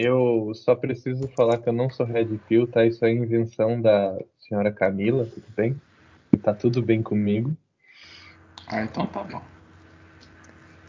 [0.00, 2.86] Eu só preciso falar que eu não sou Red Pill, tá?
[2.86, 5.74] Isso é invenção da senhora Camila, tudo bem?
[6.32, 7.56] E tá tudo bem comigo.
[8.68, 9.42] Ah, então tá bom.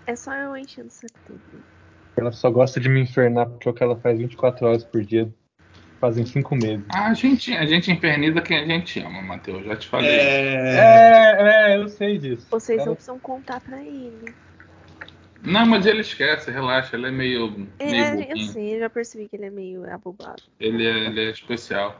[0.05, 1.63] É só eu enchendo o saco dele.
[2.17, 5.03] Ela só gosta de me infernar porque é o que ela faz 24 horas por
[5.03, 5.27] dia,
[5.99, 6.85] fazem 5 meses.
[6.91, 9.65] Ah, a gente, a gente inferniza quem a gente ama, Matheus.
[9.65, 10.07] Já te falei.
[10.07, 10.75] É...
[10.77, 12.45] É, é, eu sei disso.
[12.51, 14.31] Vocês Ela- não precisam contar pra ele.
[15.41, 16.95] Não, mas ele esquece, relaxa.
[16.95, 17.49] Ele é meio.
[17.51, 18.51] meio É, eu bobinho.
[18.51, 20.43] sei, eu já percebi que ele é meio abobado.
[20.59, 21.99] Ele é, ele é especial.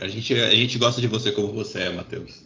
[0.00, 2.44] A, gente, a gente gosta de você como você é, Matheus.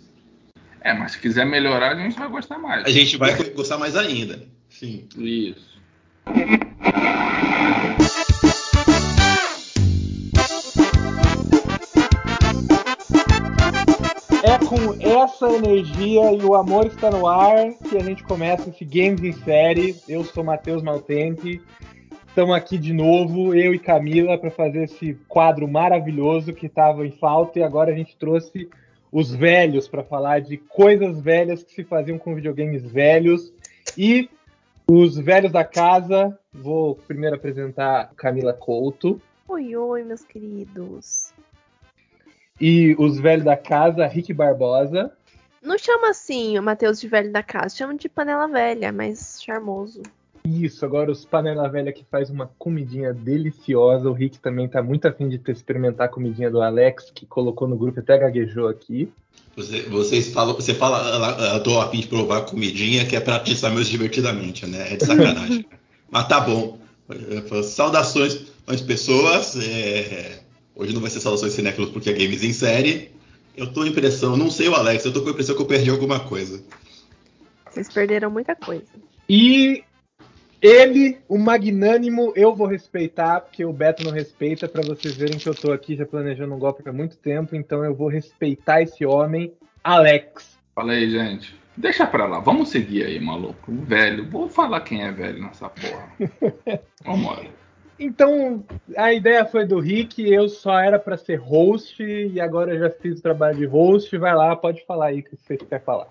[0.80, 2.84] É, mas se quiser melhorar, a gente vai gostar mais.
[2.84, 4.42] A gente vai gostar mais ainda.
[4.69, 5.06] Sim.
[5.16, 5.80] Isso.
[15.42, 19.33] Essa energia e o amor está no ar que a gente começa esse Games em
[19.33, 19.96] Série.
[20.09, 21.60] Eu sou Matheus Maltempe.
[22.28, 27.11] Estamos aqui de novo, eu e Camila, para fazer esse quadro maravilhoso que estava em
[27.11, 28.70] falta e agora a gente trouxe
[29.11, 33.52] os velhos para falar de coisas velhas que se faziam com videogames velhos.
[33.98, 34.30] E
[34.89, 39.20] os velhos da casa, vou primeiro apresentar Camila Couto.
[39.48, 41.34] Oi, oi, meus queridos.
[42.61, 45.11] E os velhos da casa, Rick Barbosa.
[45.62, 50.02] Não chama assim o Matheus de velho da casa, chama de panela velha, mais charmoso.
[50.44, 54.10] Isso, agora os panela velha que faz uma comidinha deliciosa.
[54.10, 57.68] O Rick também tá muito afim de ter- experimentar a comidinha do Alex, que colocou
[57.68, 59.08] no grupo, até gaguejou aqui.
[59.56, 60.98] Você, vocês falam, você fala,
[61.38, 64.92] "Ah, eu tô a fim de provar comidinha que é pra atiçar meus divertidamente, né?
[64.94, 65.64] É de sacanagem.
[66.10, 66.78] Mas tá bom.
[67.62, 69.56] Saudações às pessoas.
[69.56, 70.40] é,
[70.74, 73.10] Hoje não vai ser saudações cinéfilos porque é games em série.
[73.56, 75.62] Eu tô com a impressão, não sei o Alex, eu tô com a impressão que
[75.62, 76.62] eu perdi alguma coisa.
[77.70, 78.86] Vocês perderam muita coisa.
[79.28, 79.84] E
[80.61, 85.48] ele, o magnânimo, eu vou respeitar, porque o Beto não respeita, pra vocês verem que
[85.48, 89.05] eu tô aqui já planejando um golpe há muito tempo, então eu vou respeitar esse
[89.05, 90.58] homem, Alex.
[90.74, 91.55] Fala aí, gente.
[91.77, 92.39] Deixa pra lá.
[92.39, 93.73] Vamos seguir aí, maluco.
[93.73, 94.29] Velho.
[94.30, 96.13] Vou falar quem é velho nessa porra.
[97.05, 97.61] Vambora.
[98.02, 98.64] Então,
[98.96, 102.90] a ideia foi do Rick, eu só era pra ser host e agora eu já
[102.90, 104.17] fiz o trabalho de host.
[104.18, 106.08] Vai lá, pode falar aí o que você quer falar.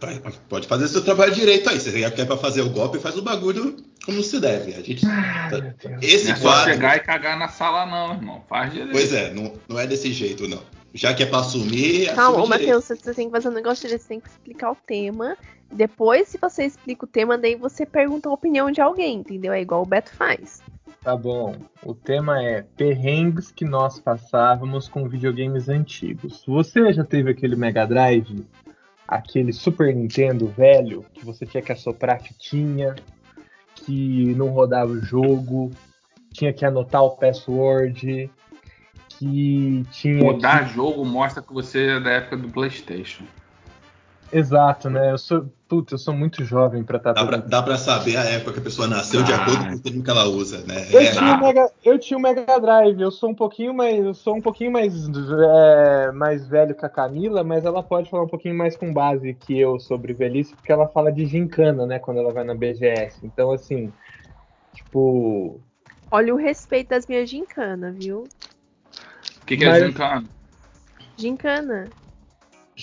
[0.00, 1.80] Vai, Pode fazer seu trabalho direito aí.
[1.80, 4.74] Se você quer pra fazer o golpe, faz o bagulho como se deve.
[4.74, 5.04] A gente.
[5.06, 6.02] Ai, meu Deus.
[6.02, 6.72] Esse Não é quadro.
[6.72, 8.44] chegar e cagar na sala, não, irmão.
[8.48, 8.92] Faz direito.
[8.92, 10.62] Pois é, não, não é desse jeito, não.
[10.92, 12.48] Já que é pra assumir, Calma, assume.
[12.48, 15.36] Matheus, você você tem que fazer um negócio direito, você tem que explicar o tema.
[15.72, 19.52] Depois, se você explica o tema, daí você pergunta a opinião de alguém, entendeu?
[19.52, 20.62] É igual o Beto faz.
[21.04, 21.54] Tá bom.
[21.82, 26.42] O tema é perrengues que nós passávamos com videogames antigos.
[26.46, 28.46] Você já teve aquele Mega Drive?
[29.06, 32.94] Aquele Super Nintendo velho que você tinha que assoprar fitinha,
[33.74, 35.70] que não rodava o jogo,
[36.32, 38.30] tinha que anotar o password,
[39.10, 43.24] que tinha Mudar jogo mostra que você é da época do PlayStation.
[44.36, 45.12] Exato, né?
[45.12, 48.24] Eu sou, putz, eu sou muito jovem pra estar Dá pra, dá pra saber a
[48.24, 49.36] época que a pessoa nasceu de Ah.
[49.36, 50.88] acordo com o termo que ela usa, né?
[50.90, 54.04] Eu, É, tinha um Mega, eu tinha um Mega Drive, eu sou um pouquinho mais,
[54.04, 58.24] eu sou um pouquinho mais, é, mais velho que a Camila, mas ela pode falar
[58.24, 62.00] um pouquinho mais com base que eu sobre velhice, porque ela fala de gincana, né,
[62.00, 63.24] quando ela vai na BGS.
[63.24, 63.92] Então, assim,
[64.72, 65.60] tipo,
[66.10, 68.24] Olha o respeito das minhas gincanas, viu?
[69.42, 70.24] O que, que Mas- é gincana?
[71.16, 71.88] Gincana.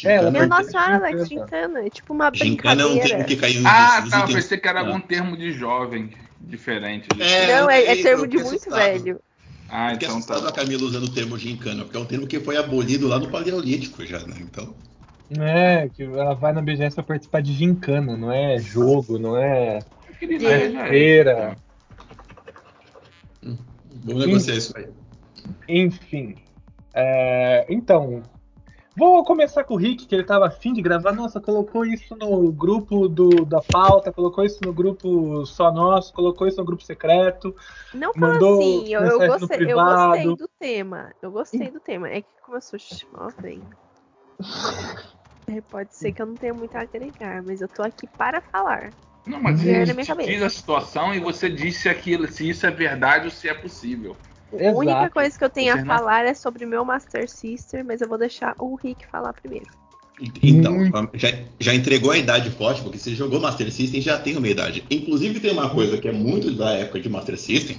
[0.06, 1.08] É, Meu pertence Nossa Senhora, gincana.
[1.08, 1.80] Alex, gincana.
[1.86, 3.24] É tipo uma Gincana é um termo brincadeira.
[3.26, 4.20] que caiu em Ah, tá.
[4.22, 4.86] Eu pensei que era Ah.
[4.88, 7.08] algum termo de jovem diferente.
[7.20, 8.76] É, Não, é, é termo de muito assustado.
[8.76, 9.20] velho.
[9.70, 10.38] Ah, então tá.
[10.48, 13.30] a Camila usando o termo gincana, porque é um termo que foi abolido lá no
[13.30, 14.36] Paleolítico já, né?
[14.40, 14.74] Então,
[15.40, 19.80] é, que ela vai na BGS pra participar de gincana, não é jogo, não é
[20.22, 20.88] É, é.
[20.90, 21.56] feira.
[24.04, 24.88] vamos negociar isso aí.
[25.70, 26.36] Enfim.
[26.94, 28.24] É, então,
[28.96, 31.12] vou começar com o Rick, que ele tava afim de gravar.
[31.14, 36.48] Nossa, colocou isso no grupo do, da pauta, colocou isso no grupo só nosso, colocou
[36.48, 37.56] isso no grupo secreto.
[37.94, 41.12] Não fala Mandou assim, eu, eu gostei, eu gostei do tema.
[41.22, 42.10] Eu gostei do tema.
[42.10, 43.62] É que como eu sou jovem.
[45.48, 48.42] é, Pode ser que eu não tenha muito a agregar, mas eu tô aqui para
[48.42, 48.92] falar.
[49.26, 49.62] Não, mas
[50.08, 50.30] cabeça.
[50.30, 54.18] fiz a situação e você disse aquilo, se isso é verdade ou se é possível.
[54.54, 55.14] A única Exato.
[55.14, 58.18] coisa que eu tenho a falar é sobre o meu Master Sister, mas eu vou
[58.18, 59.68] deixar o Rick falar primeiro.
[60.44, 61.10] Então, Muito.
[61.14, 64.84] já, já entregou a idade forte, porque você jogou Master System já tem uma idade.
[64.92, 67.78] Inclusive tem uma coisa que é muito da época de Master System,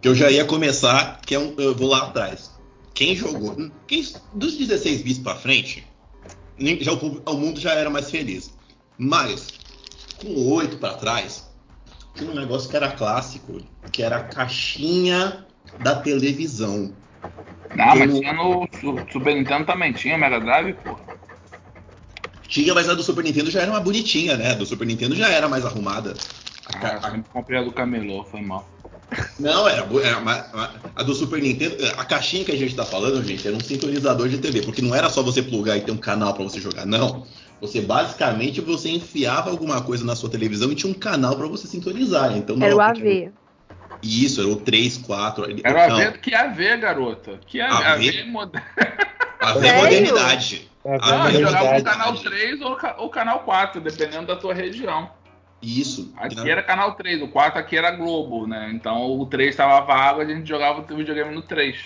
[0.00, 2.50] que eu já ia começar, que é um, eu vou lá atrás.
[2.92, 3.56] Quem jogou,
[3.86, 4.04] quem,
[4.34, 5.86] dos 16 bits pra frente,
[6.80, 8.52] já o, o mundo já era mais feliz.
[8.98, 9.48] Mas
[10.20, 11.50] com 8 pra trás,
[12.14, 13.60] tinha um negócio que era clássico
[13.90, 15.46] que era a caixinha
[15.78, 16.94] da televisão.
[17.74, 20.96] Não, mas tinha no Su- Super Nintendo também, tinha Mega Drive, pô.
[22.48, 24.50] Tinha, mas a do Super Nintendo já era uma bonitinha, né?
[24.50, 26.14] A do Super Nintendo já era mais arrumada.
[26.66, 28.70] A Ah, a- sempre comprei a do Camelô, foi mal.
[29.38, 31.76] Não, era, era uma- uma- a do Super Nintendo.
[31.96, 34.94] A caixinha que a gente tá falando, gente, era um sintonizador de TV, porque não
[34.94, 37.26] era só você plugar e ter um canal pra você jogar, não.
[37.60, 41.66] Você basicamente você enfiava alguma coisa na sua televisão e tinha um canal pra você
[41.66, 42.36] sintonizar.
[42.36, 43.32] Então, Era o AV.
[44.02, 45.48] Isso, era o 3, 4.
[45.50, 47.38] ele- Era não, a V que é a V, garota.
[47.46, 48.10] Que é a AV?
[48.10, 48.62] V moda-
[49.40, 50.68] A V modernidade.
[50.84, 54.52] É, Ah, Não, é jogava no canal 3 ou, ou canal 4, dependendo da tua
[54.52, 55.08] região.
[55.62, 56.12] Isso.
[56.16, 58.70] Aqui era canal 3, o 4 aqui era Globo, né?
[58.74, 61.76] Então o 3 estava vago, a gente jogava o videogame no 3.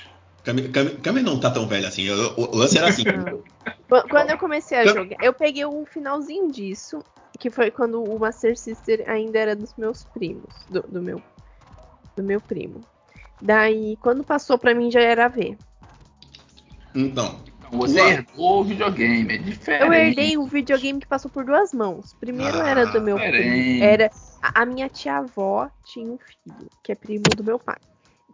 [0.42, 2.08] Cami, Cami- Cami não tá tão velho assim.
[2.08, 3.04] O, o lance era assim.
[3.04, 7.00] Qu- Quando eu comecei a Eu- jogar, eu peguei um finalzinho disso,
[7.38, 11.20] que foi quando o Master Sister ainda era dos meus primos, do, do meu
[12.16, 12.80] do meu primo.
[13.40, 15.56] Daí, quando passou pra mim já era V.
[16.94, 18.12] então, Então você Ué.
[18.14, 19.84] herdou o videogame, é diferente.
[19.86, 22.14] Eu herdei um videogame que passou por duas mãos.
[22.14, 23.42] Primeiro Ah, era do meu diferente.
[23.42, 23.84] primo.
[23.84, 24.10] Era
[24.42, 27.76] a, a minha tia-avó tinha um filho, que é primo do meu pai.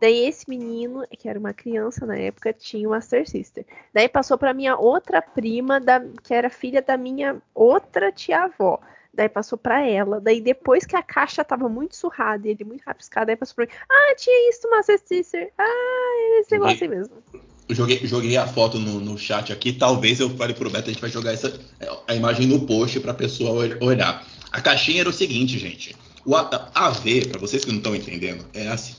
[0.00, 3.64] Daí esse menino, que era uma criança na época, tinha uma Master Sister.
[3.94, 8.80] Daí passou pra minha outra prima, da, que era filha da minha outra tia-avó.
[9.14, 10.20] Daí passou pra ela.
[10.20, 13.66] Daí depois que a caixa tava muito surrada e ele muito rabiscado, daí passou pra
[13.66, 13.70] mim.
[13.90, 15.50] Ah, tinha isso, Master Sister.
[15.58, 17.14] Ah, esse negócio aí mesmo.
[17.68, 19.72] joguei, joguei a foto no, no chat aqui.
[19.72, 21.52] Talvez eu fale pro Beto, a gente vai jogar essa,
[22.08, 24.26] a imagem no post pra pessoa ol- olhar.
[24.50, 25.94] A caixinha era o seguinte, gente.
[26.24, 28.94] O AV, pra vocês que não estão entendendo, é assim.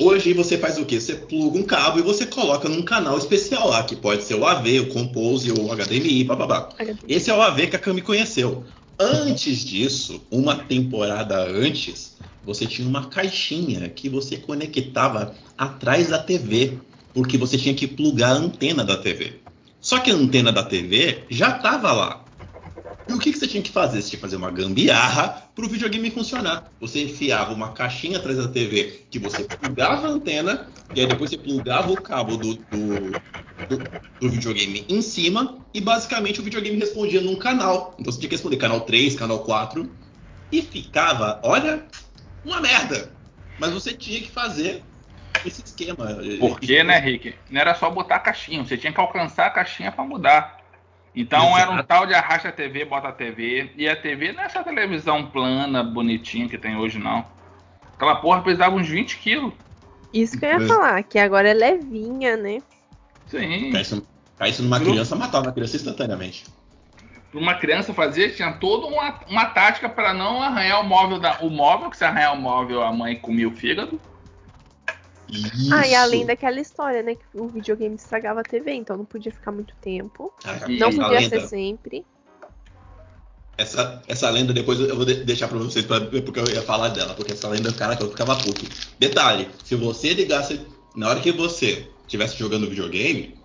[0.00, 1.00] Hoje você faz o quê?
[1.00, 4.46] Você pluga um cabo e você coloca num canal especial lá, que pode ser o
[4.46, 6.68] AV, o Compose, o HDMI, bababá.
[7.08, 8.64] Esse é o AV que a Cami conheceu.
[8.96, 16.78] Antes disso, uma temporada antes, você tinha uma caixinha que você conectava atrás da TV,
[17.12, 19.32] porque você tinha que plugar a antena da TV.
[19.80, 22.27] Só que a antena da TV já estava lá.
[23.08, 24.02] E o que, que você tinha que fazer?
[24.02, 26.70] Você tinha que fazer uma gambiarra para o videogame funcionar.
[26.78, 31.30] Você enfiava uma caixinha atrás da TV que você plugava a antena, e aí depois
[31.30, 33.22] você plugava o cabo do, do,
[33.66, 37.94] do- do videogame em cima, e basicamente o videogame respondia num canal.
[37.98, 39.96] Então você tinha que responder canal 3, canal 4,
[40.50, 41.86] e ficava, olha,
[42.44, 43.14] uma merda.
[43.56, 44.84] Mas você tinha que fazer
[45.46, 46.18] esse esquema.
[46.38, 47.34] Por quê, né, Rick?
[47.48, 50.57] Não era só botar a caixinha, você tinha que alcançar a caixinha pra mudar.
[51.20, 51.58] Então Exato.
[51.60, 53.72] era um tal de arrasta a TV, bota a TV.
[53.76, 57.24] E a TV não é essa televisão plana, bonitinha que tem hoje, não.
[57.96, 59.52] Aquela porra pesava uns 20 quilos.
[60.14, 60.68] Isso que eu ia É.
[60.68, 62.62] falar, que agora é levinha, né?
[63.26, 63.72] Sim.
[63.72, 64.00] Caísse,
[64.38, 64.92] caísse numa Viu?
[64.92, 66.44] criança, matava a criança instantaneamente.
[67.32, 71.38] Pra uma criança fazer, tinha toda uma, uma tática para não arranhar o móvel da.
[71.40, 74.00] O móvel, que se arranhar o móvel, a mãe comia o fígado.
[75.30, 75.74] Isso.
[75.74, 77.14] Ah, e além daquela história, né?
[77.14, 80.32] Que o videogame estragava a TV, então não podia ficar muito tempo.
[80.44, 82.04] Ah, E- Não podia lenda, ser sempre.
[83.56, 86.88] Essa, essa lenda depois eu vou de- deixar pra vocês, pra, porque eu ia falar
[86.90, 88.64] dela, porque essa lenda, cara, que eu ficava puto.
[88.98, 90.60] Detalhe, se você ligasse,
[90.94, 93.36] na hora que você estivesse jogando videogame,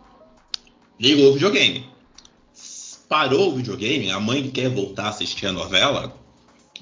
[1.00, 1.90] ligou o videogame.
[3.10, 6.16] Parou o videogame, a mãe quer voltar a assistir a novela,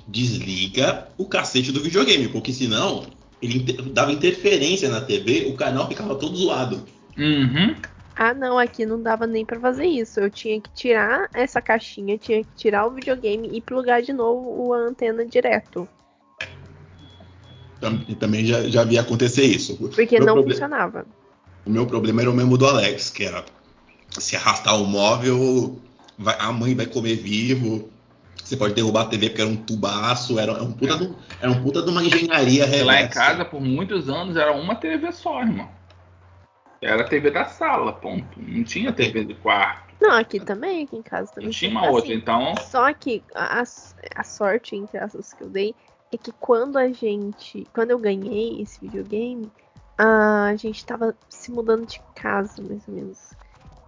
[0.08, 3.06] desliga o cacete do videogame, porque senão
[3.42, 3.60] ele
[3.92, 6.86] dava interferência na TV, o canal ficava todo zoado.
[7.18, 7.76] Uhum.
[8.16, 10.20] Ah, não, aqui não dava nem pra fazer isso.
[10.20, 14.74] Eu tinha que tirar essa caixinha, tinha que tirar o videogame e plugar de novo
[14.74, 15.88] a antena direto.
[17.80, 19.76] Tam- E também já, já vi acontecer isso.
[19.78, 21.06] Porque Meu não proble- funcionava.
[21.66, 23.44] O meu problema era o mesmo do Alex, que era
[24.12, 25.80] se arrastar o móvel,
[26.18, 27.91] vai- a mãe vai comer vivo.
[28.52, 31.50] Você pode derrubar a TV porque era um tubaço, era, era um, puta do- era
[31.50, 35.10] um puta de uma engenharia Porque lá em casa, por muitos anos, era uma TV
[35.14, 35.70] só, irmão.
[36.82, 38.28] Era a TV da sala, ponto.
[38.42, 39.96] Não tinha TV do quarto.
[40.02, 41.46] Não, aqui também, aqui em casa também.
[41.46, 41.82] Não tinha tinha.
[41.82, 42.12] uma outra.
[42.12, 43.64] Assim, Então, Só que a,
[44.18, 45.74] a sorte, entre aspas, que eu dei
[46.12, 47.66] é que quando a gente.
[47.74, 49.50] Quando eu ganhei esse videogame,
[49.98, 53.32] a gente tava se mudando de casa, mais ou menos.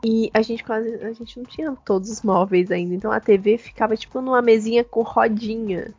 [0.04, 0.96] E a gente quase.
[0.96, 2.94] A gente não tinha todos os móveis ainda.
[2.94, 5.94] Então a TV ficava tipo numa mesinha com rodinha.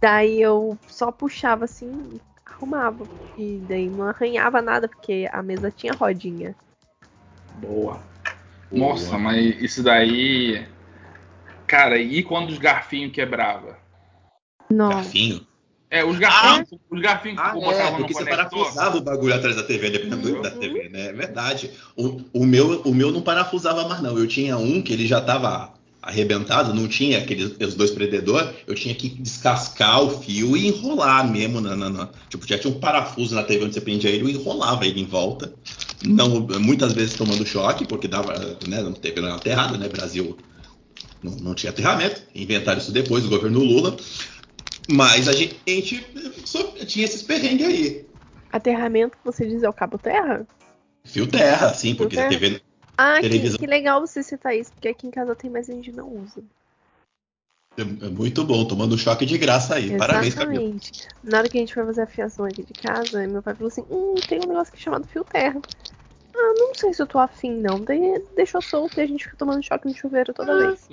[0.00, 3.06] Daí eu só puxava assim, arrumava.
[3.38, 6.54] E daí não arranhava nada, porque a mesa tinha rodinha.
[7.60, 8.00] boa.
[8.70, 8.88] Boa.
[8.88, 10.66] Nossa, mas isso daí.
[11.66, 13.78] Cara, e quando os garfinhos quebrava?
[14.70, 14.96] Nossa.
[14.96, 15.46] Garfinho.
[15.94, 19.54] É, os garfinhos, os garfinhos que Ah, tu é, porque você parafusava o bagulho atrás
[19.54, 20.42] da TV, dependendo Uhum.
[20.42, 21.06] da TV, né?
[21.06, 21.70] É verdade.
[21.96, 24.18] O, o, meu, o meu não parafusava mais, não.
[24.18, 25.72] Eu tinha um que ele já tava
[26.02, 31.30] arrebentado, não tinha aqueles os dois prendedores, eu tinha que descascar o fio e enrolar
[31.30, 31.60] mesmo.
[31.60, 34.34] Na, na, na, tipo, já tinha um parafuso na TV onde você prendia ele e
[34.34, 35.52] enrolava ele em volta.
[36.04, 38.36] Não, muitas vezes tomando choque, porque dava,
[38.66, 39.88] né, não teve na aterrada, né?
[39.88, 40.36] Brasil
[41.22, 43.96] não, não tinha aterramento, inventaram isso depois, o governo Lula.
[44.90, 46.04] Mas a gente, a gente
[46.44, 48.06] só tinha esses perrengues aí.
[48.52, 50.46] Aterramento que você diz é o cabo terra?
[51.04, 52.62] Fio terra, sim, porque Fio a TV.
[52.96, 53.58] Ah, que, Televisão.
[53.58, 56.42] que legal você citar isso, porque aqui em casa tem, mas a gente não usa.
[57.76, 59.96] É é muito bom, tomando choque de graça aí.
[59.96, 60.62] Parabéns, Camila.
[60.62, 61.08] Exatamente.
[61.22, 63.68] Na hora que a gente foi fazer a fiação aqui de casa, meu pai falou
[63.68, 65.60] assim: hum, tem um negócio aqui chamado fio terra.
[66.36, 67.80] Ah, não sei se eu tô afim, não.
[67.80, 70.88] Daí deixou solto e a gente fica tomando choque no chuveiro toda vez.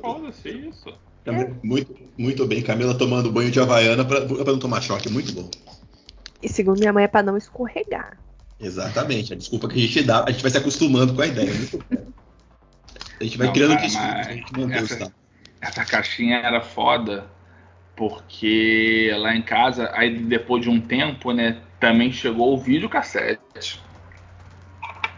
[0.00, 0.94] Foda-se isso.
[1.24, 5.32] Camila, Muito, muito bem, Camila tomando banho de Havaiana pra, pra não tomar choque, muito
[5.32, 5.50] bom.
[6.42, 8.18] E segundo minha mãe é pra não escorregar.
[8.60, 11.50] Exatamente, a desculpa que a gente dá, a gente vai se acostumando com a ideia.
[13.20, 15.14] A gente vai Não, criando desculpas, mas a gente mantém o essa- estado.
[15.60, 17.28] Essa caixinha era foda
[17.96, 23.82] porque lá em casa, aí depois de um tempo, né, também chegou o videocassete.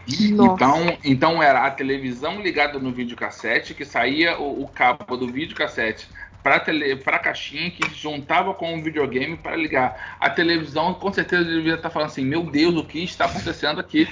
[0.07, 0.53] Nossa.
[0.53, 6.07] Então, então era a televisão ligada no videocassete que saía o, o cabo do videocassete
[6.41, 10.17] para tele, para caixinha que juntava com o videogame para ligar.
[10.19, 14.07] A televisão com certeza devia estar falando assim: "Meu Deus, o que está acontecendo aqui?"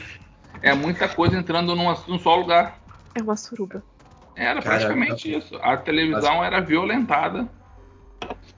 [0.62, 2.80] É muita coisa entrando numa, num só lugar.
[3.16, 3.84] É uma suruba.
[4.36, 5.58] Era praticamente isso.
[5.62, 7.48] A televisão era violentada.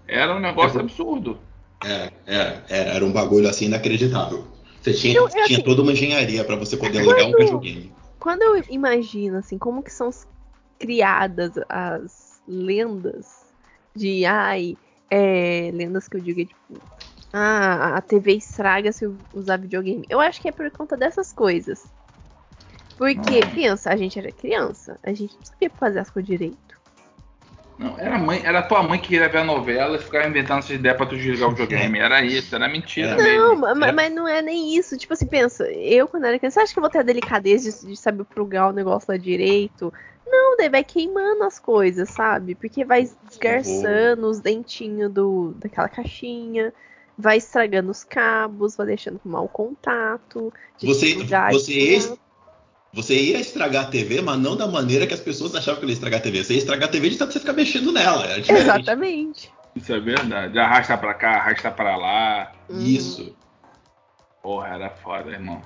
[0.07, 1.39] Era um negócio Eu- absurdo.
[1.83, 4.50] Era, era, era, era um bagulho assim inacreditável.
[4.81, 7.37] Você tinha, Eu- eu, tinha assim, toda uma engenharia pra você poder ligar um quando-
[7.37, 7.95] videogame.
[8.19, 10.09] Quando eu imagino, assim, como que são
[10.79, 13.27] criadas as lendas
[13.95, 14.77] de, ai,
[15.09, 16.81] é, lendas que eu digo, é, tipo,
[17.33, 20.05] ah, a TV estraga se usar videogame.
[20.09, 21.83] Eu acho que é por conta dessas coisas.
[22.97, 26.80] Porque, pensa, a gente era criança, a gente não sabia fazer as coisas direito.
[27.77, 30.27] Não, era, a mãe, era a tua mãe que queria ver a novela e ficava
[30.27, 31.97] inventando essas ideias pra tu desligar o videogame.
[31.99, 33.15] Era isso, era mentira É.
[33.15, 33.41] mesmo.
[33.41, 33.91] Não, ma- ma- É.
[33.91, 34.97] mas não é nem isso.
[34.97, 37.71] Tipo assim, pensa, eu quando era criança, você acha que eu vou ter a delicadeza
[37.71, 39.91] de, de saber plugar o negócio lá direito?
[40.27, 42.53] Não, daí vai queimando as coisas, sabe?
[42.55, 46.71] Porque vai desgarçando os dentinhos do, daquela caixinha,
[47.17, 50.53] vai estragando os cabos, vai deixando com mau contato.
[50.81, 51.15] Você,
[51.51, 52.17] você, ia.
[52.93, 55.93] Você ia estragar a TV, mas não da maneira que as pessoas achavam que ele
[55.93, 56.43] ia estragar a TV.
[56.43, 58.25] Você ia estragar a TV de tanto você ficar mexendo nela.
[58.37, 59.51] Exatamente.
[59.75, 60.59] Isso é verdade.
[60.59, 62.51] Arrasta pra cá, arrasta pra lá.
[62.69, 62.81] Uhum.
[62.81, 63.35] Isso.
[64.41, 65.61] Porra, era foda, irmão.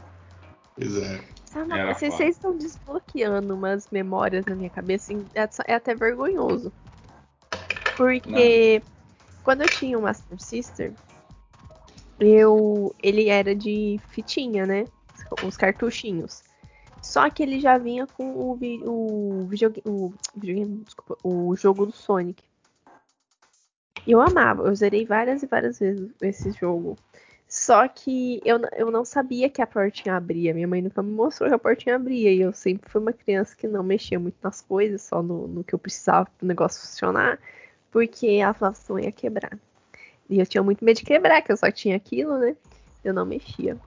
[0.75, 1.35] Pois é.
[1.55, 6.71] Era coisa, vocês estão desbloqueando umas memórias na minha cabeça, assim, é, é até vergonhoso.
[7.95, 8.83] Porque
[9.41, 10.93] quando eu tinha o Master Sister,
[12.19, 14.85] eu ele era de fitinha, né?
[15.43, 16.43] Os cartuchinhos.
[17.05, 19.47] Só que ele já vinha com o, vi- o,
[19.85, 20.09] o,
[20.83, 22.43] desculpa, o jogo do Sonic.
[24.07, 26.97] E eu amava, eu zerei várias e várias vezes esse jogo.
[27.47, 30.51] Só que eu, eu não sabia que a portinha abria.
[30.51, 32.33] Minha mãe nunca me mostrou que a portinha abria.
[32.33, 35.63] E eu sempre fui uma criança que não mexia muito nas coisas, só no, no
[35.63, 37.39] que eu precisava para o negócio funcionar.
[37.91, 39.57] Porque ela falava ia quebrar.
[40.27, 42.55] E eu tinha muito medo de quebrar, que eu só tinha aquilo, né?
[43.03, 43.77] Eu não mexia.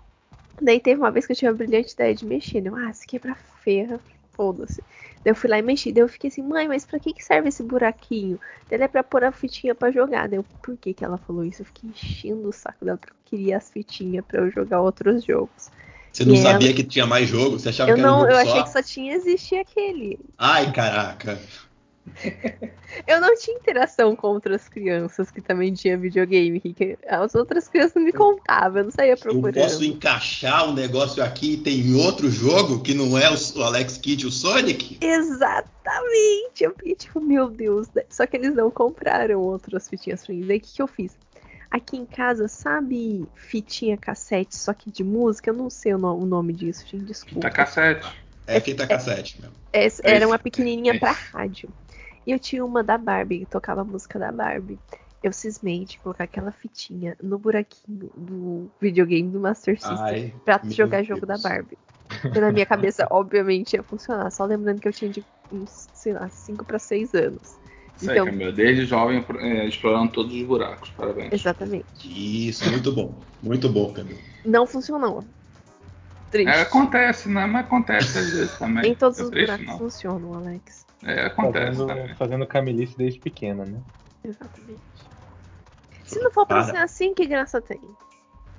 [0.61, 2.61] Daí teve uma vez que eu tive a brilhante ideia de mexer.
[2.61, 2.71] né?
[2.75, 4.01] Ah, se quebrar ferra,
[4.33, 4.83] foda-se.
[5.25, 5.93] Daí eu fui lá e mexi.
[5.93, 8.39] Daí eu fiquei assim, mãe, mas pra que, que serve esse buraquinho?
[8.69, 10.29] Daí ela é pra pôr a fitinha pra jogar.
[10.29, 11.63] Daí eu, por que, que ela falou isso?
[11.63, 15.25] Eu fiquei enchendo o saco dela porque eu queria as fitinhas pra eu jogar outros
[15.25, 15.71] jogos.
[16.13, 17.59] Você não E ela- sabia que tinha mais jogo?
[17.59, 18.51] Você achava Eu que era um não, jogo eu só?
[18.51, 20.19] achei que só tinha existir aquele.
[20.39, 21.39] Ai, caraca.
[23.07, 26.59] Eu não tinha interação com outras crianças que também tinha videogame.
[26.61, 29.55] que- as outras crianças me contavam, eu não saía Eu procurando.
[29.55, 34.25] posso encaixar um negócio aqui e tem outro jogo que não é o Alex Kidd
[34.25, 34.99] e o Sonic?
[35.01, 36.65] Exatamente!
[36.65, 37.89] Eu fiquei tipo, meu Deus.
[37.95, 38.03] né?
[38.11, 40.47] Só que eles não compraram outras fitinhas pra mim.
[40.47, 41.17] Daí o que, que eu fiz?
[41.71, 45.51] Aqui em casa, sabe fitinha cassete, só que de música?
[45.51, 47.49] Eu não sei o, no- o nome disso, gente, desculpa.
[47.49, 48.07] Fita cassete.
[48.47, 49.55] É fita cassete mesmo.
[49.71, 51.69] É, É era uma pequenininha É pra rádio.
[52.29, 54.79] E eu tinha uma da Barbie, que tocava a música da Barbie.
[55.25, 60.61] Eu cismei de colocar aquela fitinha no buraquinho do videogame do Master System Ai, pra
[60.67, 61.43] jogar jogo da Deus.
[61.43, 61.79] Barbie.
[62.37, 64.31] E na minha cabeça, obviamente, ia funcionar.
[64.31, 67.57] Só lembrando que eu tinha de uns, sei lá, 5 pra 6 anos.
[67.97, 68.53] Isso Então- aí, Camila.
[68.53, 70.91] Desde jovem é, explorando todos os buracos.
[70.91, 71.33] Parabéns.
[71.33, 71.87] Exatamente.
[72.05, 73.15] Isso, muito bom.
[73.43, 74.19] Muito bom, Camilo.
[74.45, 75.25] Não funcionou.
[76.31, 76.49] Triste.
[76.51, 77.47] É, acontece, né?
[77.47, 78.83] Mas acontece às vezes também.
[78.83, 79.79] Nem todos é os triste, buracos não.
[79.79, 80.87] funcionam, Alex.
[81.05, 82.15] É, acontece Fazendo, também.
[82.17, 83.81] fazendo camelice desde pequena, né?
[84.25, 84.81] Exatamente.
[86.05, 86.73] Se não for pra Para.
[86.73, 87.81] ser assim, que graça tem?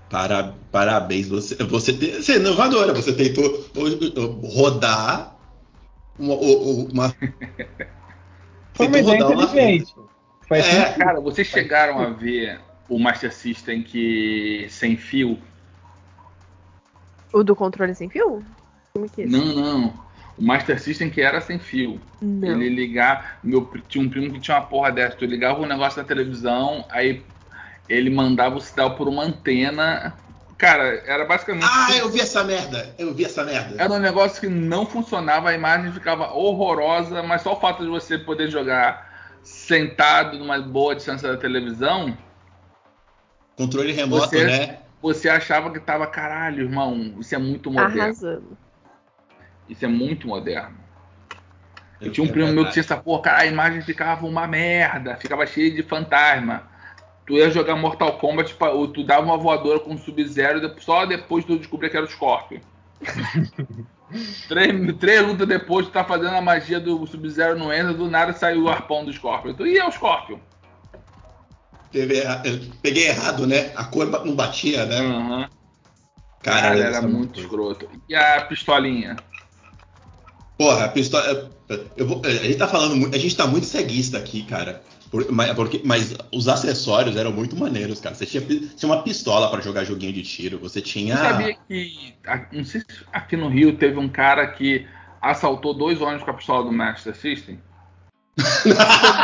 [0.09, 2.93] Para, parabéns, você, você, te- você é inovadora.
[2.93, 3.65] Você tentou
[4.43, 5.35] rodar
[6.17, 7.15] uma, uma-
[8.73, 9.95] Foi uma ideia rodar uma inteligente.
[10.47, 10.97] Faz É, sentido.
[11.03, 15.37] Cara, vocês chegaram a ver o Master System que sem fio?
[17.31, 18.43] O do controle sem fio?
[18.93, 19.37] Como que é isso?
[19.37, 19.93] Não, não.
[20.37, 22.01] O Master System que era sem fio.
[22.21, 22.49] Não.
[22.49, 23.39] Ele ligar.
[23.43, 25.17] Meu, tinha um primo que tinha uma porra dessa.
[25.17, 27.23] Tu ligava um negócio na televisão, aí
[27.87, 30.17] ele mandava o sinal por uma antena.
[30.57, 31.67] Cara, era basicamente.
[31.69, 32.93] Ah, eu vi essa merda.
[32.97, 33.81] Eu vi essa merda.
[33.81, 37.89] Era um negócio que não funcionava, a imagem ficava horrorosa, mas só o fato de
[37.89, 39.07] você poder jogar
[39.41, 42.17] sentado numa boa distância da televisão,
[43.59, 44.79] Controle remoto, Você- né?
[45.01, 48.01] Você achava que tava, caralho, irmão, isso é muito moderno.
[48.01, 48.57] Arrasando.
[49.67, 50.77] Isso é muito moderno.
[52.01, 54.47] Eu É tinha um primo meu que tinha essa porra, cara, a imagem ficava uma
[54.47, 56.63] merda, ficava cheia de fantasma.
[57.25, 61.57] Tu ia jogar Mortal Kombat, ou tu dava uma voadora com Sub-Zero, só depois tu
[61.57, 62.59] descobria que era o Scorpion.
[64.47, 68.33] três, três lutas depois, tu tá fazendo a magia do Sub-Zero no Ender, do nada
[68.33, 69.53] saiu o arpão do Scorpion.
[69.53, 70.39] Tu ia o Scorpion.
[71.91, 73.71] Teve eu peguei errado, né?
[73.75, 74.99] A cor não batia, né?
[74.99, 75.49] Aham.
[76.41, 77.47] Cara, Cara, era muito coisa.
[77.47, 77.89] escroto.
[78.07, 79.17] E a pistolinha?
[80.57, 81.51] Porra, a pistola.
[81.95, 83.15] Eu vou, a gente tá falando muito.
[83.15, 84.81] A gente tá muito ceguista aqui, cara.
[85.11, 88.13] Por- mas, porque- mas os acessórios eram muito maneiros, cara.
[88.13, 90.59] Você tinha, tinha uma pistola pra jogar joguinho de tiro.
[90.59, 91.15] Você tinha.
[91.15, 92.13] Você sabia que,
[92.51, 94.87] não sei se aqui no Rio teve um cara que
[95.21, 97.59] assaltou dois ônibus com a pistola do Master System?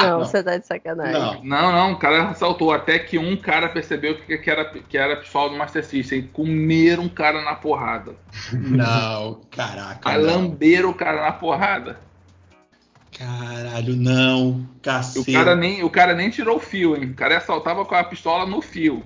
[0.02, 1.14] Não, você tá de sacanagem.
[1.14, 1.44] Não.
[1.44, 2.72] Não, não, o cara assaltou.
[2.72, 6.30] Até que um cara percebeu que, que era, que era a pistola do Master System.
[6.34, 8.16] Comeram um cara na porrada.
[8.52, 10.10] Não, caraca.
[10.10, 10.42] Aí não.
[10.42, 12.00] lamberam o cara na porrada.
[13.18, 14.68] Caralho, não.
[14.82, 15.32] Cacete.
[15.32, 17.12] o cara, nem, o cara nem tirou o fio, hein?
[17.12, 19.04] O cara assaltava com a pistola no fio.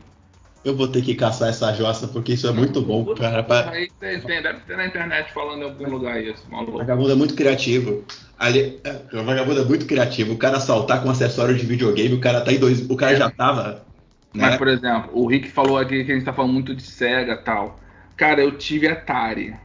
[0.63, 3.43] Eu vou ter que caçar essa jossa porque isso é muito bom, cara.
[3.43, 6.77] Pa- Aí tem, tem- deve ter na internet falando em algum lugar isso, O maluco.
[6.79, 8.03] vagabundo é muito criativo.
[8.37, 10.33] Ali, é, o vagabundo é muito criativo.
[10.33, 12.89] O cara assaltar com acessório de videogame, o cara tá em dois.
[12.89, 13.85] O cara já tava.
[14.33, 14.57] Mas, Né?
[14.57, 17.37] por exemplo, o Rick falou aqui que a gente tá falando muito de Sega e
[17.43, 17.79] tal.
[18.17, 19.55] Cara, eu tive Atari.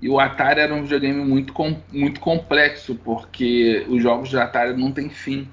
[0.00, 4.76] E o Atari era um videogame muito, com- muito complexo, porque os jogos de Atari
[4.76, 5.48] não tem fim.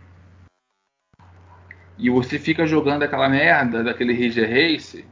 [2.02, 5.06] E você fica jogando aquela merda daquele Ridge Race,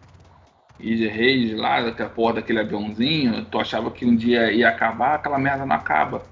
[0.80, 5.38] Ridge Race lá, daquela porra daquele aviãozinho, tu achava que um dia ia acabar, aquela
[5.38, 6.24] merda não acaba.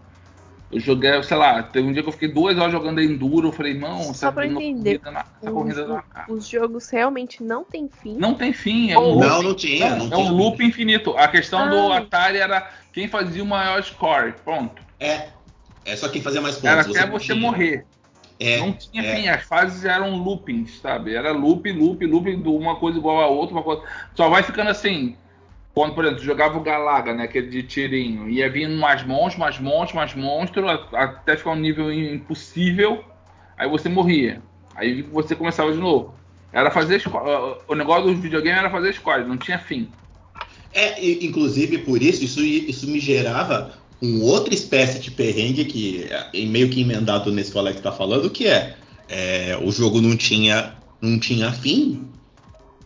[0.72, 3.52] Eu joguei, sei lá, teve um dia que eu fiquei duas horas jogando Enduro, eu
[3.54, 7.42] falei, não, Só essa, pra entender, corrida, não- essa Os, corrida não os jogos realmente
[7.44, 8.18] não têm fim.
[8.18, 9.28] Não tem fim, é um Ou- loop.
[9.28, 9.96] Não, não tinha.
[9.96, 10.18] Não é tinha.
[10.18, 11.16] um loop infinito.
[11.18, 12.00] A questão do Ah.
[12.00, 14.34] Atari era quem fazia o maior score.
[14.44, 14.82] Pronto.
[15.00, 15.30] É.
[15.86, 16.70] É só quem fazia mais pontos.
[16.70, 17.36] Era até não você tinha.
[17.38, 17.86] morrer.
[18.40, 18.58] É.
[18.58, 19.16] não tinha é.
[19.16, 19.28] fim.
[19.28, 21.16] As fases eram loopings, sabe?
[21.16, 23.82] Era loop, loop, loop, uma coisa igual a outra, uma coisa.
[24.16, 25.16] Só vai ficando assim.
[25.74, 27.24] Quando, por exemplo, jogava o Galaga, né?
[27.24, 28.30] Aquele de tirinho.
[28.30, 33.04] Ia vindo mais monstros, mais monstros, mais monstros, até ficar um nível impossível.
[33.58, 34.42] Aí você morria.
[34.76, 36.14] Aí você começava de novo.
[36.52, 37.02] Era fazer.
[37.68, 39.90] O negócio do videogame era fazer score, não tinha fim.
[40.74, 46.46] É, inclusive por isso, isso, isso me gerava um outra espécie de perrengue que é
[46.46, 48.76] meio que emendado nesse que o Alex tá falando, que é,
[49.10, 52.08] é, o jogo não tinha, não tinha fim.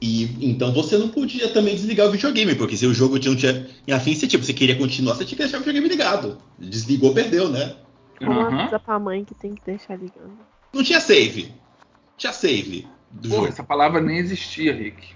[0.01, 3.67] E então você não podia também desligar o videogame, porque se o jogo não tinha,
[3.85, 6.37] tinha fim, você, tipo, você queria continuar, você tinha que deixar o videogame ligado.
[6.57, 7.75] Desligou, perdeu, né?
[8.21, 10.37] Avisa pra mãe que tem que deixar ligando.
[10.73, 11.51] Não tinha save.
[12.17, 13.47] Tinha save do Porra, jogo.
[13.49, 15.09] essa palavra nem existia, Rick.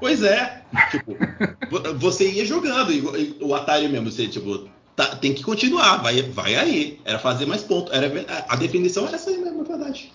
[0.00, 0.64] Pois é.
[0.90, 1.16] Tipo,
[1.70, 6.22] vo- você ia jogando, e o Atari mesmo, você, tipo, tá- tem que continuar, vai,
[6.22, 7.00] vai aí.
[7.04, 7.92] Era fazer mais pontos.
[7.92, 8.06] Era,
[8.48, 10.12] a- definição era essa aí mesmo, é verdade.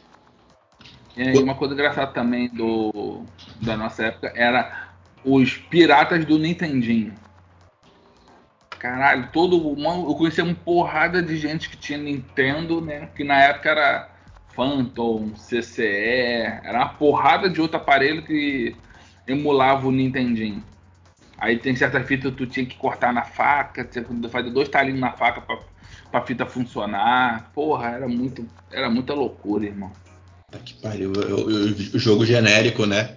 [1.16, 3.24] E uma coisa engraçada também do,
[3.62, 4.90] da nossa época era
[5.24, 7.14] os piratas do Nintendinho.
[8.80, 13.10] Caralho, todo uma, eu conhecia uma porrada de gente que tinha Nintendo, né?
[13.16, 14.10] Que na época era
[14.56, 18.76] Phantom, CCE, era uma porrada de outro aparelho que
[19.28, 20.64] emulava o Nintendinho.
[21.42, 24.70] Aí tem certa fita que tu tinha que cortar na faca, tinha que fazer dois
[24.70, 25.58] talinhos na faca pra,
[26.12, 27.52] pra fita funcionar.
[27.54, 29.92] Porra, era muito, era muita loucura, irmão.
[30.52, 31.12] Tá que pariu.
[31.12, 33.16] O jogo genérico, né?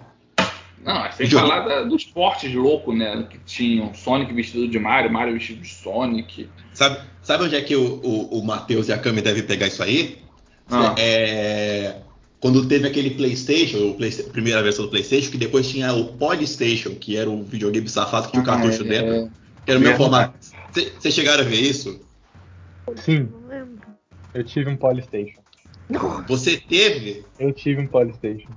[0.83, 1.47] Não, é sem Jogo.
[1.47, 3.27] falar da- dos portes loucos, né?
[3.29, 6.49] Que tinham Sonic vestido de Mario, Mario vestido de Sonic.
[6.73, 9.81] Sabe, sabe onde é que o, o, o Matheus e a Cami devem pegar isso
[9.83, 10.19] aí?
[10.69, 10.95] Ah.
[10.97, 11.95] É,
[12.39, 16.95] quando teve aquele PlayStation, o Playsta- primeira versão do PlayStation, que depois tinha o Polystation,
[16.95, 19.31] que era o videogame safado que tinha o cartucho Ah, é, dentro,
[19.65, 20.37] que era o meu formato.
[20.71, 21.99] Vocês chegaram a ver isso?
[22.97, 23.75] Sim, Não
[24.33, 25.41] eu tive um Polystation.
[26.27, 27.25] Você teve?
[27.39, 28.51] Eu tive um Polystation.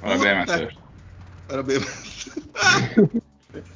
[0.00, 0.74] Parabéns, Matheus.
[1.48, 1.82] Parabéns.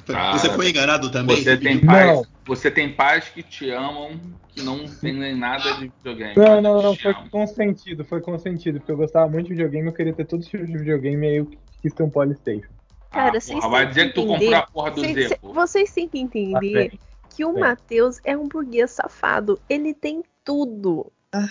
[0.09, 1.35] Ah, você foi enganado também?
[1.35, 6.33] Você tem, pais, você tem pais que te amam, que não tem nada de videogame.
[6.37, 7.29] Não, não, não, foi amam.
[7.29, 10.67] consentido, foi consentido, porque eu gostava muito de videogame, eu queria ter todos os tipos
[10.67, 12.69] de videogame e aí eu quis ter um Polystation.
[13.11, 15.53] Cara, ah, vocês porra, vai dizer que tu comprou a porra do cês, Zepo.
[15.53, 19.59] Vocês têm que entender ah, que o Matheus é um burguês safado.
[19.69, 21.11] Ele tem tudo.
[21.31, 21.47] Ah,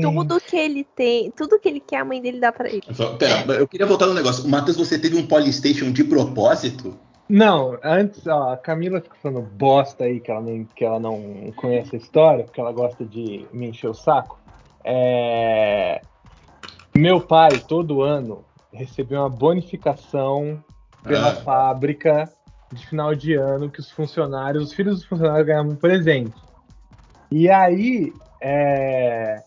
[0.00, 2.82] tudo que ele tem, tudo que ele quer, a mãe dele dá para ele.
[3.18, 4.44] Pera, eu queria voltar no negócio.
[4.44, 6.96] O Matheus, você teve um Polystation de propósito?
[7.28, 11.52] Não, antes, ó, a Camila fica falando bosta aí, que ela, nem, que ela não
[11.56, 14.38] conhece a história, porque ela gosta de me encher o saco.
[14.84, 16.00] É...
[16.94, 20.62] Meu pai, todo ano, recebeu uma bonificação
[21.02, 21.36] pela ah.
[21.36, 22.32] fábrica
[22.72, 26.34] de final de ano que os funcionários, os filhos dos funcionários ganhavam um presente.
[27.30, 29.42] E aí, é,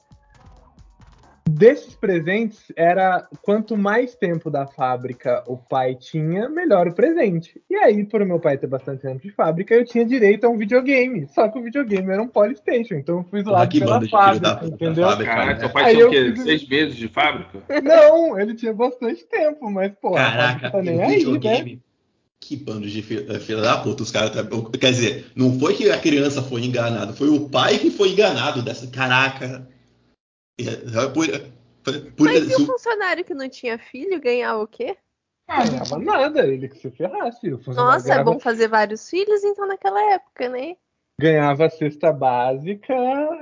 [1.59, 7.61] desses presentes era quanto mais tempo da fábrica o pai tinha, melhor o presente.
[7.69, 10.57] E aí, por meu pai ter bastante tempo de fábrica, eu tinha direito a um
[10.57, 11.27] videogame.
[11.27, 15.03] Só que o videogame era um Polystation, então eu fui lá pela fábrica, da, entendeu?
[15.03, 15.59] Da fábrica, Caraca, né?
[15.59, 16.31] seu pai aí tinha o quê?
[16.33, 16.43] Fiz...
[16.43, 17.59] Seis meses de fábrica?
[17.83, 21.77] Não, ele tinha bastante tempo, mas pô, Caraca, tá nem aí, né?
[22.39, 24.31] Que bando de filha, filha da puta, os caras.
[24.31, 24.47] Tá,
[24.79, 28.61] quer dizer, não foi que a criança foi enganada, foi o pai que foi enganado
[28.61, 28.87] dessa.
[28.87, 29.67] Caraca.
[31.83, 34.97] Por, por, Mas e o funcionário que não tinha filho ganhava o quê?
[35.47, 37.49] Ah, ganhava nada, ele que se ferrasse.
[37.49, 38.21] Nossa, ganhava...
[38.21, 40.75] é bom fazer vários filhos então naquela época, né?
[41.19, 42.93] Ganhava a cesta básica.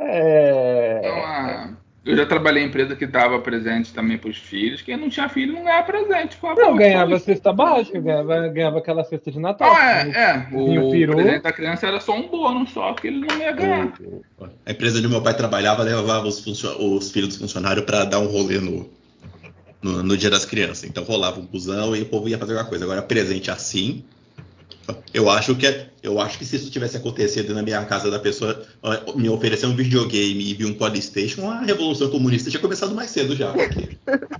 [0.02, 1.00] É...
[1.00, 1.78] Então, a
[2.08, 4.82] eu já trabalhei em empresa que dava presente também para os filhos.
[4.82, 6.38] Quem não tinha filho não ganhava presente.
[6.38, 9.70] Pô, não, ganhava cesta básica, ganhava, ganhava aquela cesta de Natal.
[9.70, 10.48] Ah, é, é.
[10.54, 13.94] O, o presente da criança era só um bônus, só que ele não ia ganhar.
[14.66, 18.28] A empresa onde meu pai trabalhava levava os, os filhos dos funcionários para dar um
[18.28, 18.90] rolê no,
[19.82, 20.86] no, no, dia das crianças.
[20.86, 22.86] Então rolava um busão e o povo ia fazer alguma coisa.
[22.86, 24.06] Agora, presente assim,
[25.14, 28.20] eu acho que é, eu acho que se isso tivesse acontecido na minha casa da
[28.20, 28.66] pessoa
[29.16, 33.36] me oferecer um videogame e vir um Polystation, a revolução comunista tinha começado mais cedo
[33.36, 33.54] já.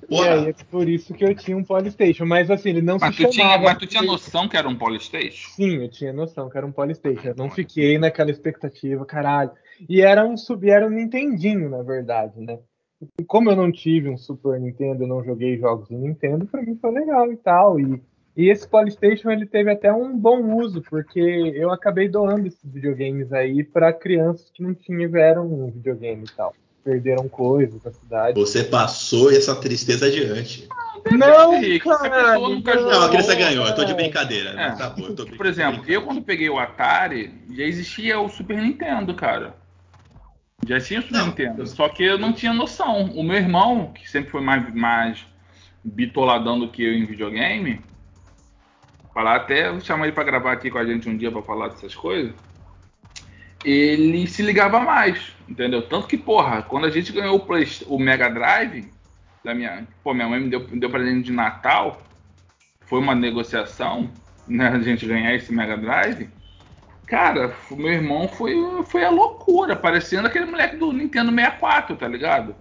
[0.08, 3.16] Porque, é, é por isso que eu tinha um Polystation, mas assim, ele não mas
[3.16, 3.58] se tu chamava.
[3.58, 5.50] Tinha, mas tu tinha noção que era um Polystation?
[5.52, 7.30] Sim, eu tinha noção que era um Polystation.
[7.30, 9.52] Eu não fiquei naquela expectativa, caralho.
[9.90, 12.58] E era um sub, era um Nintendinho, na verdade, né?
[13.20, 16.64] E como eu não tive um Super Nintendo, eu não joguei jogos do Nintendo, para
[16.64, 17.80] mim foi legal e tal.
[17.80, 18.02] E
[18.38, 23.34] e esse Polystation ele teve até um bom uso, porque eu acabei doando esses videogames
[23.34, 26.54] aí para crianças que não tiveram um videogame e tal.
[26.84, 28.40] Perderam coisas na cidade.
[28.40, 30.70] Você passou essa tristeza adiante.
[31.12, 34.54] Não, cara, não, não, a criança ganhou, eu tô de brincadeira.
[34.54, 34.68] Né?
[34.68, 34.78] É.
[34.78, 39.16] Tá bom, tô Por exemplo, eu quando peguei o Atari, já existia o Super Nintendo,
[39.16, 39.56] cara.
[40.68, 41.62] Já tinha o Super não, Nintendo.
[41.64, 41.66] Eu...
[41.66, 43.06] Só que eu não tinha noção.
[43.16, 45.26] O meu irmão, que sempre foi mais, mais
[45.84, 47.82] bitoladão do que eu em videogame,
[49.18, 51.70] falar até vou chamar ele para gravar aqui com a gente um dia para falar
[51.70, 52.36] dessas coisas.
[53.66, 55.82] Ele se ligava mais, entendeu?
[55.82, 58.88] Tanto que, porra, quando a gente ganhou o, Play, o Mega Drive,
[59.44, 60.92] da minha, pô, minha mãe me deu, me deu
[61.24, 62.00] de Natal,
[62.82, 64.08] foi uma negociação,
[64.48, 66.30] né, a gente ganhar esse Mega Drive.
[67.08, 68.54] Cara, meu irmão foi,
[68.86, 72.56] foi a loucura, parecendo aquele moleque do Nintendo 64, tá ligado?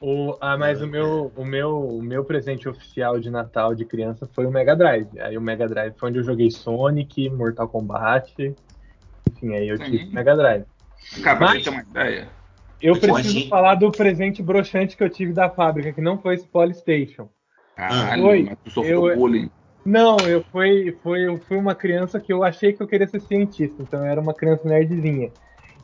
[0.00, 4.28] O, ah, mas o meu, o, meu, o meu presente oficial de Natal de criança
[4.32, 5.08] foi o Mega Drive.
[5.18, 8.54] Aí o Mega Drive foi onde eu joguei Sonic, Mortal Kombat.
[9.30, 10.64] Enfim, aí eu tive o Mega Drive.
[11.22, 12.28] Cara, mas, ter uma ideia.
[12.80, 16.46] Eu preciso falar do presente broxante que eu tive da fábrica, que não foi esse
[16.46, 17.28] Polystation.
[17.74, 19.50] Caralho, foi, mas tu sofreu eu, bullying.
[19.84, 23.20] Não, eu fui, foi, eu fui uma criança que eu achei que eu queria ser
[23.20, 25.32] cientista, então eu era uma criança nerdzinha.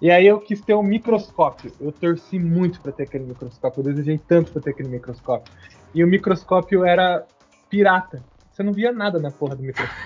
[0.05, 1.75] E aí eu quis ter um microscópio.
[1.81, 3.81] Eu torci muito para ter aquele microscópio.
[3.81, 5.51] Eu desejei tanto para ter aquele microscópio.
[5.95, 7.27] E o microscópio era
[7.71, 8.23] pirata.
[8.53, 10.05] Você não via nada na porra do microscópio.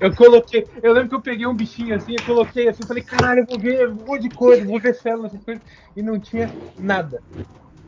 [0.00, 0.66] Eu coloquei.
[0.82, 3.60] Eu lembro que eu peguei um bichinho assim, eu coloquei assim, falei, caralho, eu vou
[3.60, 5.62] ver um monte de coisa, vou ver células, essas coisas.
[5.94, 7.22] E não tinha nada.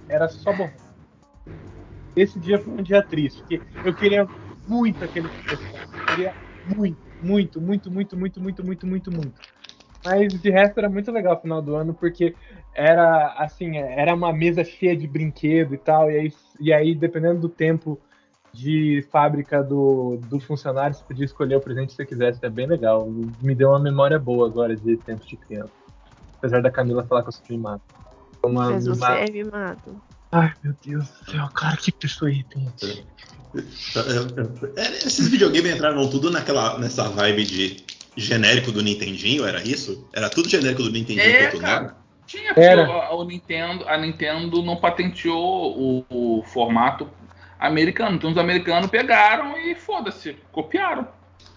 [0.09, 0.71] Era só bom.
[2.15, 4.31] Esse dia foi um dia triste, porque eu queria
[4.69, 5.89] muito aquele microscópio.
[5.97, 6.33] Eu queria
[6.65, 9.56] muito, muito, muito, muito, muito, muito, muito, muito, muito.
[10.07, 12.37] Mas de resto era muito legal o final do ano, porque
[12.73, 17.41] era assim, era uma mesa cheia de brinquedo e tal, e aí, e aí dependendo
[17.41, 18.01] do tempo
[18.53, 22.67] de fábrica do, do funcionário, você podia escolher o presente que você quisesse, é bem
[22.67, 23.07] legal.
[23.43, 25.73] Me deu uma memória boa agora de tempos de criança.
[26.39, 27.83] Apesar da Camila falar que eu sou mimado.
[28.45, 29.17] Uma, Mas você mimado.
[29.17, 30.03] é mimado.
[30.33, 33.05] Ai, meu Deus do céu, cara, que pessoa irritante.
[34.77, 40.09] É, esses videogames entraram tudo naquela, nessa vibe de genérico do Nintendinho, era isso?
[40.13, 41.97] Era tudo genérico do Nintendinho é, cara.
[42.27, 43.13] Tinha, era.
[43.13, 47.09] O, o, Nintendo, a Nintendo não patenteou o, o formato
[47.59, 48.17] americano.
[48.17, 51.07] Então os americanos pegaram e foda-se, copiaram.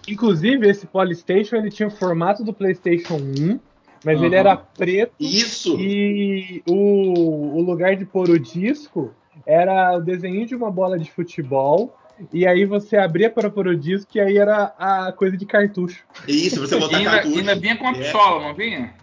[0.08, 3.60] Inclusive, esse Polystation ele tinha o formato do PlayStation 1,
[4.04, 4.26] mas Aham.
[4.26, 5.80] ele era preto Isso!
[5.80, 9.14] e o, o lugar de pôr o disco
[9.46, 11.96] era o desenho de uma bola de futebol.
[12.32, 16.04] E aí você abria para pôr o disco e aí era a coisa de cartucho.
[16.28, 17.38] Isso, você E botar ainda, cartucho.
[17.40, 17.94] ainda vinha com a É.
[17.94, 18.94] pistola, não vinha?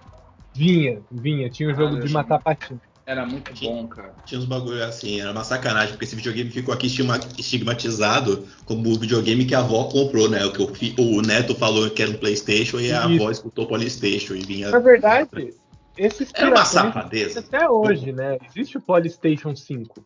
[0.54, 1.50] Vinha, vinha.
[1.50, 2.80] Tinha o jogo Ah, de matar patinho.
[3.06, 4.14] Era muito bom, cara.
[4.24, 8.88] Tinha uns bagulho assim, era uma sacanagem, porque esse videogame ficou aqui estigma- estigmatizado como
[8.90, 10.44] o videogame que a avó comprou, né?
[10.44, 13.14] O que o, o neto falou que era um Playstation e a Isso.
[13.22, 14.70] avó escutou Polystation e vinha.
[14.70, 15.54] Na verdade,
[15.96, 17.40] esse Era uma safadeza.
[17.40, 18.38] até hoje, né?
[18.42, 20.02] Existe o Polystation 5.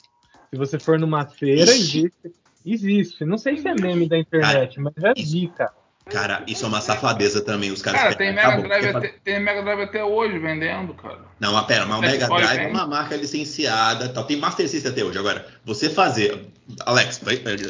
[0.50, 2.00] Se você for numa feira, Ixi.
[2.00, 2.39] existe.
[2.64, 3.24] Existe.
[3.24, 5.72] Não sei se é meme da internet, mas já vi, cara.
[6.06, 7.70] Cara, isso é uma safadeza também.
[7.70, 11.20] Os caras Cara, tem Mega, Drive até, tem Mega Drive até hoje vendendo, cara.
[11.38, 12.70] Não, mas pera, mas o Mega Drive é hein?
[12.70, 14.24] uma marca licenciada, tal.
[14.24, 15.18] tem Master System até hoje.
[15.18, 16.46] Agora, você fazer,
[16.84, 17.20] Alex,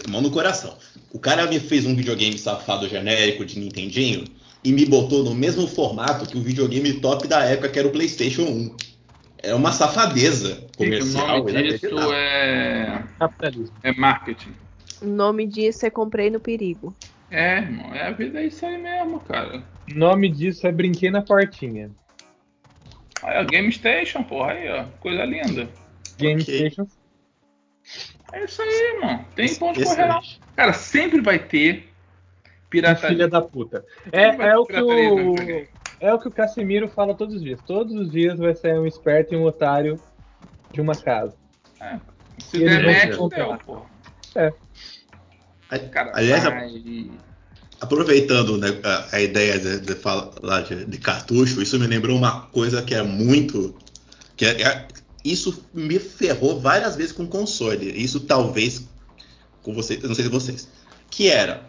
[0.08, 0.76] mão no coração.
[1.12, 4.24] O cara me fez um videogame safado genérico de Nintendinho
[4.64, 7.92] e me botou no mesmo formato que o videogame top da época, que era o
[7.92, 8.76] PlayStation 1.
[9.42, 11.26] É uma safadeza o comercial.
[11.26, 12.12] nome disso inacreditável.
[12.12, 13.76] é, Capitalismo.
[13.82, 14.52] é marketing.
[15.02, 16.94] O nome disso é Comprei no Perigo.
[17.30, 19.62] É, irmão, é a vida é isso aí mesmo, cara.
[19.90, 21.90] O nome disso é Brinquei na Portinha.
[23.22, 24.84] Aí, ó, Game Station, porra, aí, ó.
[25.00, 25.68] Coisa linda.
[26.18, 26.54] Game Ok.
[26.70, 26.86] Station.
[28.32, 29.24] É isso aí, irmão.
[29.34, 30.40] Tem ponto de correr Excelente.
[30.40, 30.48] não.
[30.56, 31.88] Cara, sempre vai ter
[32.68, 33.08] pirataria.
[33.08, 33.84] Filha da puta.
[34.12, 35.34] É, é o que o,
[36.00, 37.60] é o que o Casimiro fala todos os dias.
[37.66, 40.00] Todos os dias vai sair um esperto e um otário
[40.72, 41.36] de uma casa.
[42.38, 43.86] Se Eles der match, deu, porra.
[44.36, 44.52] A-
[45.78, 47.10] Cara, Aliás, vai-
[47.80, 52.42] Aproveitando né, a, a ideia de, de falar de, de cartucho, isso me lembrou uma
[52.42, 53.74] coisa que é muito.
[54.36, 54.88] que é- é-
[55.24, 57.90] Isso me ferrou várias vezes com console.
[58.02, 58.86] Isso talvez
[59.62, 60.68] com vocês, não sei se vocês.
[61.10, 61.62] Que era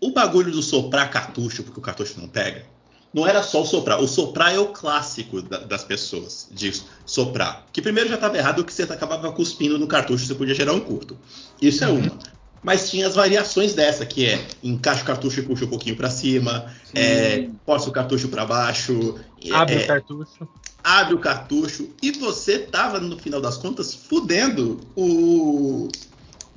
[0.00, 2.64] o bagulho do soprar cartucho, porque o cartucho não pega.
[3.12, 4.00] Não era só o soprar.
[4.00, 6.72] O soprar é o clássico da- das pessoas, de
[7.04, 7.66] soprar.
[7.72, 10.80] Que primeiro já estava errado que você acabava cuspindo no cartucho, você podia gerar um
[10.80, 11.18] curto.
[11.60, 12.16] Isso é uma.
[12.62, 16.10] Mas tinha as variações dessa, que é encaixa o cartucho e puxa um pouquinho para
[16.10, 20.48] cima, é, força o cartucho para baixo, é, Abre é, o cartucho.
[20.84, 25.88] abre o cartucho e você tava, no final das contas, fudendo o,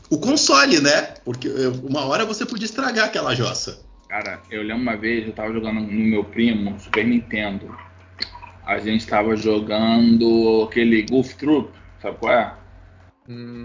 [0.10, 1.14] o console, né?
[1.24, 3.80] Porque eh, uma hora você podia estragar aquela jossa.
[4.10, 7.74] Cara, eu lembro uma vez, eu tava jogando no meu primo, Super Nintendo.
[8.66, 12.54] A gente tava jogando aquele Goof Troop, sabe qual é?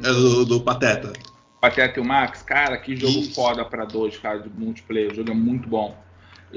[0.04, 1.12] É Do, do Pateta.
[1.60, 3.34] Pateta e o Max, cara, que jogo Isso.
[3.34, 5.10] foda pra dois, cara, de multiplayer.
[5.10, 5.96] O jogo é muito bom.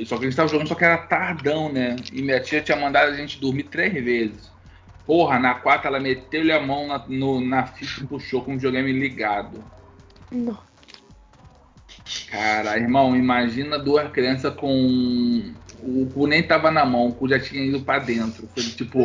[0.05, 1.95] Só que a gente tava jogando, só que era tardão, né?
[2.13, 4.49] E minha tia tinha mandado a gente dormir três vezes.
[5.05, 8.55] Porra, na quarta ela meteu-lhe a mão na, no- na fita e puxou com o
[8.55, 9.63] videogame ligado.
[10.31, 10.57] Não.
[12.29, 15.53] Cara, irmão, imagina duas crianças com.
[15.83, 18.47] O cu nem tava na mão, o cu já tinha ido pra dentro.
[18.53, 18.99] Foi tipo,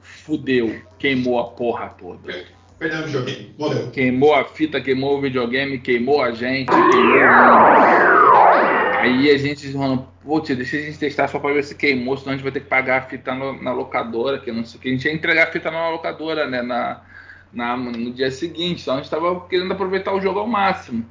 [0.00, 2.44] fudeu, queimou a porra toda.
[2.80, 3.54] O videogame.
[3.58, 3.90] Morreu.
[3.90, 6.70] Queimou a fita, queimou o videogame, queimou a gente.
[9.00, 12.32] Aí a gente falando, putz, deixa a gente testar só pra ver se queimou, senão
[12.32, 14.82] a gente vai ter que pagar a fita no- na locadora, que não sei o
[14.82, 14.88] que.
[14.88, 16.62] A gente ia entregar a fita na locadora, né?
[16.62, 17.02] Na,
[17.52, 18.82] na- no dia seguinte.
[18.82, 21.04] Então a gente tava querendo aproveitar o jogo ao máximo.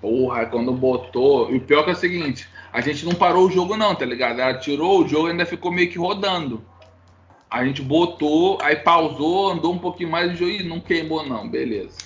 [0.00, 1.50] Porra, quando botou.
[1.50, 4.04] E o pior que é o seguinte, a gente não parou o jogo, não, tá
[4.04, 4.40] ligado?
[4.40, 6.62] Ela tirou o jogo e ainda ficou meio que rodando.
[7.50, 11.96] A gente botou, aí pausou, andou um pouquinho mais e não queimou, não, beleza.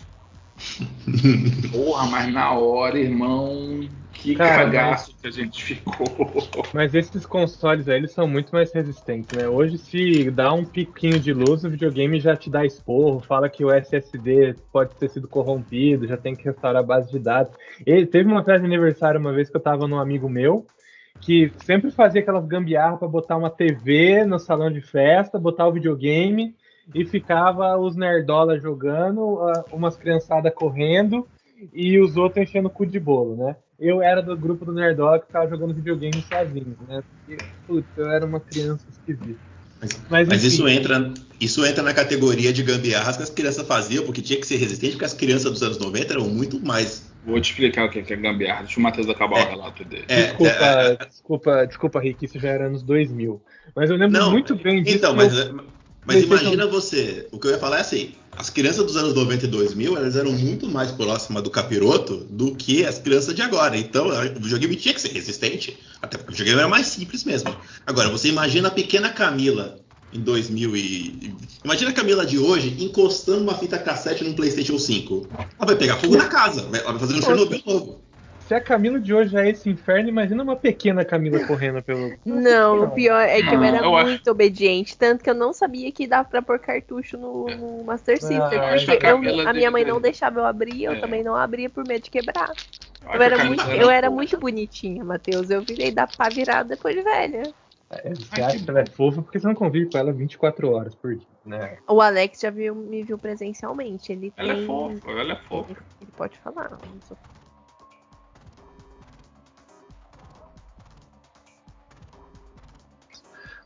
[1.72, 3.80] Porra, mas na hora, irmão,
[4.12, 6.06] que Cara, cagaço que a gente ficou.
[6.72, 9.46] Mas esses consoles aí, eles são muito mais resistentes, né?
[9.46, 13.64] Hoje, se dá um piquinho de luz, o videogame já te dá esporro, fala que
[13.64, 17.52] o SSD pode ter sido corrompido, já tem que restaurar a base de dados.
[17.84, 20.66] Ele teve uma festa de aniversário uma vez que eu tava num amigo meu,
[21.22, 25.72] que sempre fazia aquelas gambiarras pra botar uma TV no salão de festa, botar o
[25.72, 26.54] videogame
[26.92, 29.38] e ficava os nerdola jogando,
[29.72, 31.26] umas criançadas correndo
[31.72, 33.56] e os outros enchendo o cu de bolo, né?
[33.78, 37.02] Eu era do grupo do nerdola que ficava jogando videogame sozinho, né?
[37.26, 39.38] Porque, putz, eu era uma criança esquisita.
[39.80, 44.04] Mas, Mas, mas isso entra, isso entra na categoria de gambiarras que as crianças faziam,
[44.04, 47.11] porque tinha que ser resistente, porque as crianças dos anos 90 eram muito mais.
[47.24, 48.62] Vou te explicar o que é gambiarra.
[48.64, 49.44] Deixa o Matheus acabar É.
[49.44, 50.04] o relato dele.
[50.08, 53.40] É, Desculpa, é, é, desculpa, desculpa, Rick, isso já era anos 2000.
[53.76, 54.96] Mas eu lembro Não, muito bem disso.
[54.96, 55.64] Então, mas, eu-
[56.04, 57.28] mas imagina você.
[57.30, 60.16] O que eu ia falar é assim: as crianças dos anos 90 e 2000 elas
[60.16, 63.76] eram muito mais próximas do capiroto do que as crianças de agora.
[63.76, 67.54] Então, o videogame tinha que ser resistente, até porque o videogame era mais simples mesmo.
[67.86, 69.78] Agora, você imagina a pequena Camila
[70.12, 71.34] em 2000 e.
[71.64, 75.26] Imagina a Camila de hoje encostando uma fita cassete num PlayStation 5.
[75.58, 78.02] Ela vai pegar fogo na casa, vai- ela vai fazer um Chernobyl novo.
[78.46, 82.12] Se a Camila de hoje é esse inferno, imagina uma pequena Camila correndo pelo.
[82.26, 85.52] Não, o pior é que eu era eu acho- muito obediente, tanto que eu não
[85.52, 88.38] sabia que dava pra pôr cartucho no, no Master System.
[88.38, 91.00] Ah, acho porque que a eu- a minha mãe não deixava eu abrir, eu É.
[91.00, 92.50] também não abria por medo de quebrar.
[92.50, 95.48] Acho Eu era, muito, era eu era muito bonitinha, Matheus.
[95.48, 97.42] Eu virei da pá virada depois de velha.
[97.92, 100.70] É, Você Ai, acha que ela é fofa porque você não convive com ela 24
[100.70, 101.78] horas por dia, né?
[101.86, 104.10] O Alex já viu, me viu presencialmente.
[104.10, 104.62] Ele Ela tem.
[104.62, 105.70] é fofa, ela é fofa.
[105.72, 106.70] Ele, ele pode falar.
[107.02, 107.18] sou-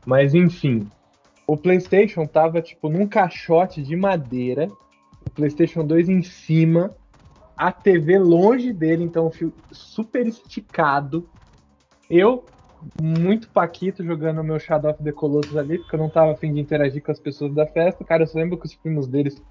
[0.04, 0.90] Mas enfim,
[1.46, 4.68] o PlayStation tava tipo num caixote de madeira,
[5.24, 6.94] o PlayStation 2 em cima,
[7.56, 11.28] a TV longe dele, então o fio super esticado.
[12.08, 12.48] Eu,
[13.00, 16.60] muito paquito, jogando meu Shadow of the Colossus ali, porque eu não tava afim de
[16.60, 18.04] interagir com as pessoas da festa.
[18.04, 19.42] Cara, eu só lembro que os primos deles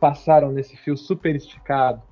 [0.00, 2.02] passaram nesse fio super esticado,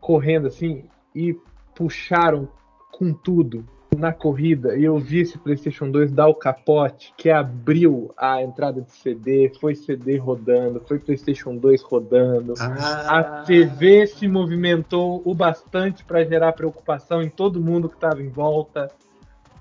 [0.00, 0.84] correndo assim,
[1.14, 1.36] e
[1.74, 2.48] puxaram
[2.90, 3.64] com tudo
[3.96, 8.80] na corrida e eu vi esse PlayStation 2 dar o capote que abriu a entrada
[8.80, 12.54] de CD, foi CD rodando, foi PlayStation 2 rodando.
[12.58, 18.22] Ah, A TV se movimentou o bastante para gerar preocupação em todo mundo que estava
[18.22, 18.90] em volta,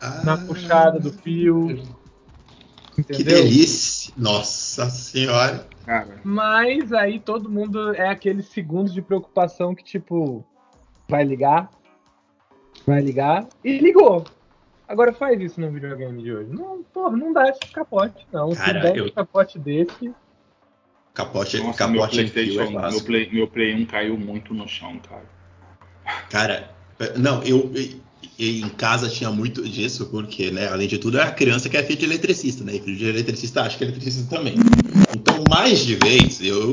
[0.01, 1.67] ah, na puxada do fio,
[2.95, 3.43] Que entendeu?
[3.43, 4.13] delícia!
[4.17, 5.67] Nossa senhora!
[5.85, 10.45] Cara, Mas aí todo mundo é aqueles segundos de preocupação que tipo
[11.09, 11.69] vai ligar,
[12.85, 14.25] vai ligar e ligou.
[14.87, 16.49] Agora faz isso no videogame de hoje.
[16.51, 18.51] Não, porra, não dá esse capote, não.
[18.51, 20.13] Cara, Se der eu- um capote desse,
[21.13, 23.05] Capote, nossa, meu capote fio é PlayStation, meu clássico.
[23.05, 25.25] Play, meu Play 1 caiu muito no chão, cara.
[26.29, 26.71] Cara,
[27.17, 27.69] não, eu-
[28.39, 31.99] em casa tinha muito disso, porque, né, além de tudo, a criança que é filha
[31.99, 32.75] de eletricista, né?
[32.75, 34.55] E filho de eletricista acha que é eletricista também.
[35.15, 36.71] Então, mais de vez, eu,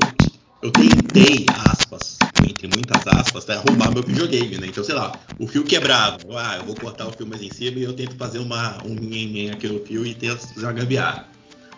[0.63, 4.67] eu tentei, aspas, entre muitas aspas, né, arrumar meu videogame, né?
[4.69, 6.19] Então, sei lá, o fio quebrava.
[6.37, 8.95] Ah, eu vou cortar o fio mais em cima e eu tento fazer uma, um
[8.95, 11.29] nhenhen aqui no fio e tento fazer uma gambiarra.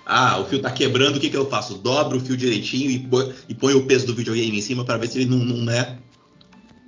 [0.06, 1.74] Ah, o fio tá quebrando, o que, que eu faço?
[1.78, 3.08] Dobro o fio direitinho e,
[3.48, 5.98] e ponho o peso do videogame em cima para ver se ele não, não é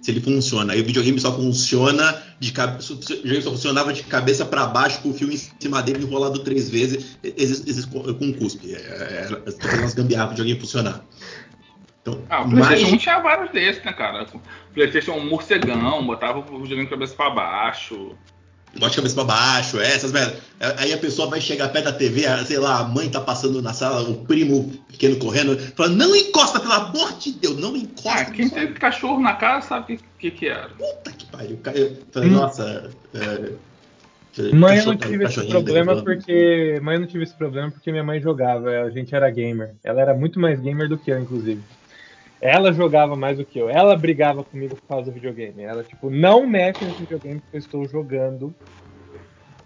[0.03, 0.73] se ele funciona.
[0.73, 5.11] Aí o videogame só funciona de cabeça, o só funcionava de cabeça para baixo com
[5.11, 8.75] o fio em cima dele enrolado três vezes, esses, esses com cuspe.
[8.75, 11.05] É, é, é, fazendo umas gambiarras pro videogame funcionar.
[12.03, 14.27] Então, Ah, o PlayStation 1 mais, tinha vários desses, né, cara?
[14.75, 18.17] PlayStation 1 morcegão, botava o videogame de cabeça pra baixo.
[18.79, 20.35] Bote de cabeça para baixo, é, essas merda.
[20.79, 23.61] Aí a pessoa vai chegar perto da TV, a- sei lá, a mãe tá passando
[23.61, 28.11] na sala, o primo pequeno correndo, fala, não encosta, pelo amor de Deus, não encosta.
[28.23, 30.69] Ah, quem pessoal." teve cachorro na casa sabe o que, que, que era.
[30.71, 31.59] Puta que pariu.
[31.75, 32.33] Eu falei, Hum.
[32.33, 32.91] nossa.
[33.15, 33.53] É,
[34.55, 36.05] Mãe eu não tive esse problema derrubando.
[36.05, 36.81] porque.
[36.83, 39.75] Mãe eu não tive esse problema porque minha mãe jogava, a gente era gamer.
[39.85, 41.61] Ela era muito mais gamer do que eu, inclusive.
[42.43, 43.71] Ela jogava mais do que eu.
[43.71, 45.63] Ela brigava comigo por causa do videogame.
[45.63, 48.53] Ela, tipo, não mexe nesse videogame que eu estou jogando.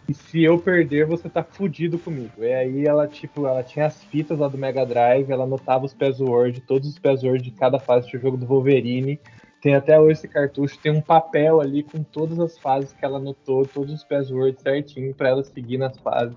[0.06, 2.44] E se eu perder, você tá fudido comigo.
[2.44, 5.94] E aí ela, tipo, ela tinha as fitas lá do Mega Drive, ela anotava os
[5.94, 9.18] passwords, todos os passwords de cada fase do jogo do Wolverine.
[9.62, 13.16] Tem até hoje esse cartucho, tem um papel ali com todas as fases que ela
[13.16, 16.36] anotou, todos os passwords certinho pra ela seguir nas fases,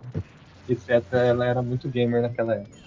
[0.69, 1.03] etc.
[1.11, 2.77] Ela era muito gamer naquela época.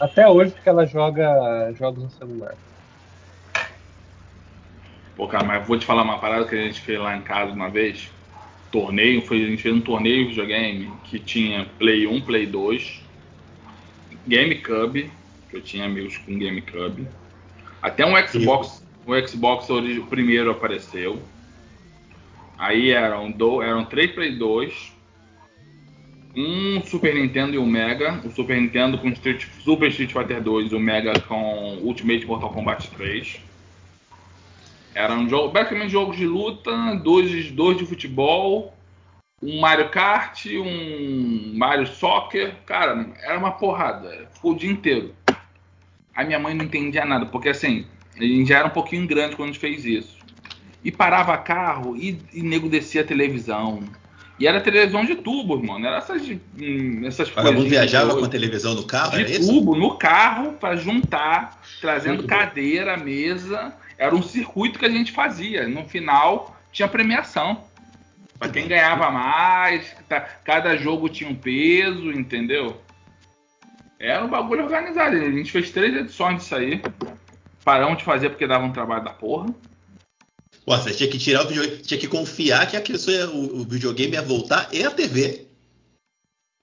[0.00, 2.56] Até hoje porque ela joga jogos no celular.
[5.18, 7.52] Pô, cara, mas vou te falar uma parada que a gente fez lá em casa
[7.52, 8.08] uma vez.
[8.70, 13.02] Torneio, foi, a gente fez um torneio de videogame que tinha Play 1, Play 2,
[14.28, 15.10] GameCube,
[15.50, 17.08] que eu tinha amigos com GameCube.
[17.82, 21.20] Até um Xbox, o Xbox origi- primeiro apareceu.
[22.56, 24.92] Aí eram, do, eram três Play 2,
[26.36, 28.20] um Super Nintendo e um Mega.
[28.24, 32.50] O Super Nintendo com Street, Super Street Fighter 2 e o Mega com Ultimate Mortal
[32.52, 33.47] Kombat 3.
[34.98, 38.74] Eram jogo, basicamente jogos de luta, dois, dois de futebol,
[39.40, 42.56] um Mario Kart, um Mario Soccer.
[42.66, 44.28] Cara, era uma porrada.
[44.34, 45.14] Ficou o dia inteiro.
[46.12, 49.36] A minha mãe não entendia nada, porque assim, a gente já era um pouquinho grande
[49.36, 50.18] quando a gente fez isso.
[50.82, 53.84] E parava carro e, e nego descia a televisão.
[54.36, 55.62] E era televisão de tubo.
[55.64, 56.22] Não era essas,
[56.60, 59.48] hum, essas O vagabundo viajava com a televisão no carro, de era isso?
[59.48, 62.36] tubo no carro para juntar, trazendo Muito bom.
[62.36, 63.72] cadeira, mesa.
[63.98, 65.68] Era um circuito que a gente fazia.
[65.68, 67.64] No final tinha premiação.
[68.38, 72.80] Para quem ganhava mais, tá- cada jogo tinha um peso, entendeu?
[73.98, 75.16] Era um bagulho organizado.
[75.16, 76.80] A gente fez três edições disso aí.
[77.64, 79.52] Paramos de fazer porque dava um trabalho da porra.
[80.64, 83.64] Pô, você tinha que tirar o videogame, tinha que confiar que a pessoa o, o
[83.64, 85.48] videogame ia voltar e a TV.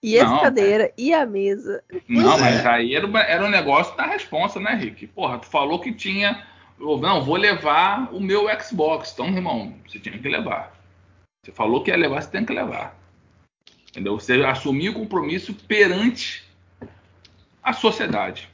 [0.02, 1.84] E Não, cadeiras, e a mesa.
[2.08, 2.40] Não, é.
[2.40, 5.08] mas aí era, era um negócio da responsa, né, Rick?
[5.08, 6.46] Porra, tu falou que tinha
[6.80, 9.12] Eu, não, vou levar o meu Xbox.
[9.14, 10.76] Então, irmão, você tinha que levar.
[11.44, 12.98] Você falou que ia levar, você tem que levar.
[13.90, 14.20] Entendeu?
[14.20, 16.44] Você assumiu o compromisso perante
[17.64, 18.50] a sociedade.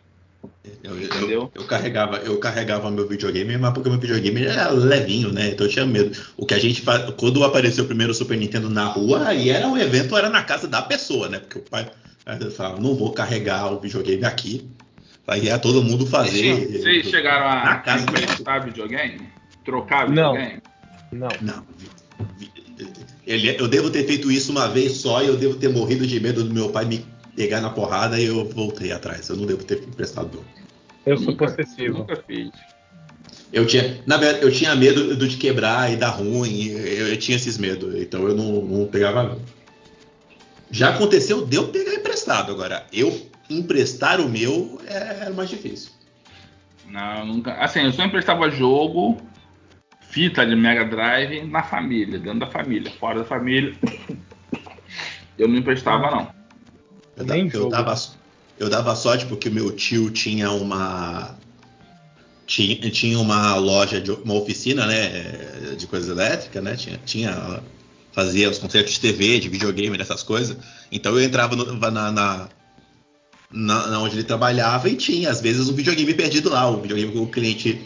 [0.84, 5.50] Eu, eu, eu, carregava, eu carregava meu videogame, mas porque meu videogame era levinho, né?
[5.50, 6.18] Então eu tinha medo.
[6.38, 7.12] O que a gente faz.
[7.12, 10.68] Quando apareceu o primeiro Super Nintendo na rua, aí era o evento, era na casa
[10.68, 11.40] da pessoa, né?
[11.40, 11.90] Porque o pai
[12.56, 14.70] falava, não vou carregar o videogame aqui.
[15.28, 16.68] Aí ia todo mundo fazer.
[16.68, 19.22] Vocês chegaram a na casa emprestar videogame?
[19.64, 20.62] Trocar videogame?
[21.12, 21.30] Não.
[21.42, 21.66] Não.
[23.26, 26.20] Ele, eu devo ter feito isso uma vez só e eu devo ter morrido de
[26.20, 27.06] medo do meu pai me
[27.36, 29.30] pegar na porrada e eu voltei atrás.
[29.30, 30.44] Eu não devo ter emprestado.
[31.06, 32.00] Eu sou nunca, possessivo.
[32.00, 32.50] Nunca fiz.
[33.54, 36.70] Eu tinha, na verdade, eu tinha medo de quebrar e dar ruim.
[36.70, 39.38] Eu, eu tinha esses medos, então eu não, não pegava.
[40.70, 42.52] Já aconteceu de eu pegar emprestado.
[42.52, 45.91] Agora, eu emprestar o meu é, era mais difícil.
[46.88, 47.54] Não, nunca.
[47.54, 49.18] Assim, eu só emprestava jogo,
[50.02, 52.91] fita de Mega Drive na família, dentro da família.
[52.99, 53.74] Fora da família,
[55.38, 56.32] eu não emprestava, não.
[57.16, 57.95] Eu, Nem eu, dava,
[58.60, 61.36] eu dava sorte porque o meu tio tinha uma.
[62.45, 65.76] Tinha, tinha uma loja, de, uma oficina, né?
[65.78, 66.76] De coisas elétricas, né?
[66.76, 67.64] Tinha, tinha
[68.12, 70.58] fazia os concertos de TV, de videogame, dessas coisas.
[70.91, 72.49] Então eu entrava no, na, na,
[73.52, 77.18] na, onde ele trabalhava e tinha, às vezes, um videogame perdido lá, o videogame que
[77.18, 77.82] o cliente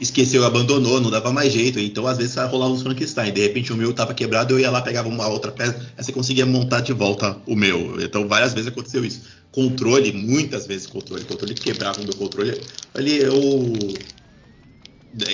[0.00, 1.78] esqueceu, abandonou, não dava mais jeito.
[1.78, 3.32] Então, às vezes, rolava uns Frankenstein.
[3.32, 6.12] De repente, o meu estava quebrado, eu ia lá, pegava uma outra peça, aí você
[6.12, 8.00] conseguia montar de volta o meu.
[8.00, 9.22] Então, várias vezes aconteceu isso.
[9.50, 11.24] Controle, muitas vezes controle.
[11.24, 12.60] Controle quebrava o meu controle.
[12.94, 13.72] Ali, eu.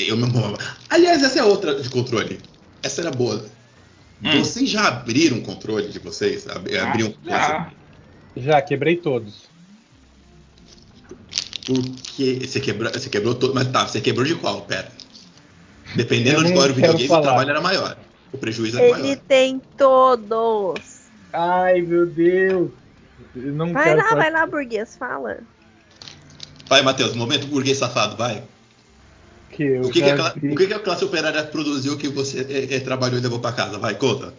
[0.06, 0.56] Eu mesmo.
[0.88, 2.38] Aliás, essa é outra de controle.
[2.82, 3.44] Essa era boa.
[4.22, 4.38] Hum.
[4.38, 6.46] Vocês já abriram controle de vocês?
[6.48, 7.12] Abriram.
[7.26, 7.72] Já,
[8.36, 9.53] já quebrei todos.
[11.64, 13.54] Porque você quebrou, você quebrou todo.
[13.54, 14.62] Mas tá, você quebrou de qual?
[14.62, 14.88] Pera.
[15.96, 17.20] Dependendo de qual era o videogame, falar.
[17.20, 17.96] o trabalho era maior.
[18.32, 19.06] O prejuízo era Ele maior.
[19.06, 21.04] Ele tem todos.
[21.32, 22.70] Ai, meu Deus.
[23.34, 25.38] não vai lá, vai lá, burguês, fala.
[26.68, 28.42] Vai, Matheus, momento burguês safado, vai.
[29.50, 32.76] Que o, que, que, a, o que, que, a, classe operária produziu que você é,
[32.76, 33.78] é, trabalhou e levou para casa?
[33.78, 34.34] Vai, conta.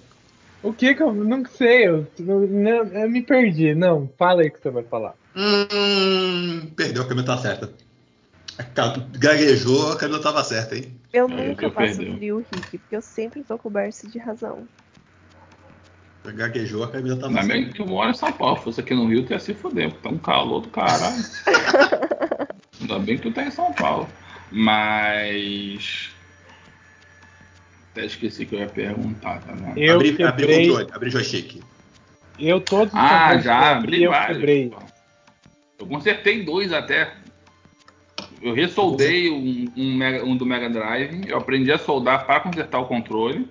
[0.61, 1.87] O que que eu não sei?
[1.87, 3.73] Eu, eu, eu, me perdi.
[3.73, 5.13] Não, fala aí o que você vai falar.
[5.35, 7.73] Hum, perdeu, a Camila tá certa.
[9.17, 10.95] Gaguejou, a Camila tava certa, hein?
[11.11, 14.65] Eu nunca faço frio, Rick, porque eu sempre tô coberto de razão.
[16.23, 17.53] Gaguejou, a Camila tava certa.
[17.53, 18.57] Ainda bem que eu moro em São Paulo.
[18.57, 21.23] Se fosse aqui no Rio, tu ia se fuder, porque tá um calor do caralho.
[22.81, 24.07] Ainda bem que tu tá em São Paulo.
[24.51, 26.11] Mas.
[27.91, 29.77] Até esqueci que eu ia perguntar, tá vendo?
[29.77, 30.69] Eu abri, quebrei...
[30.71, 31.61] abri abri joystick.
[32.37, 34.37] Eu todos Ah, já, abri vários.
[34.37, 34.73] Quebrei.
[35.79, 37.15] Eu consertei dois até.
[38.41, 41.27] Eu ressoldei um, um, Mega, um, do Mega Drive.
[41.27, 43.47] Eu aprendi a soldar para consertar o controle.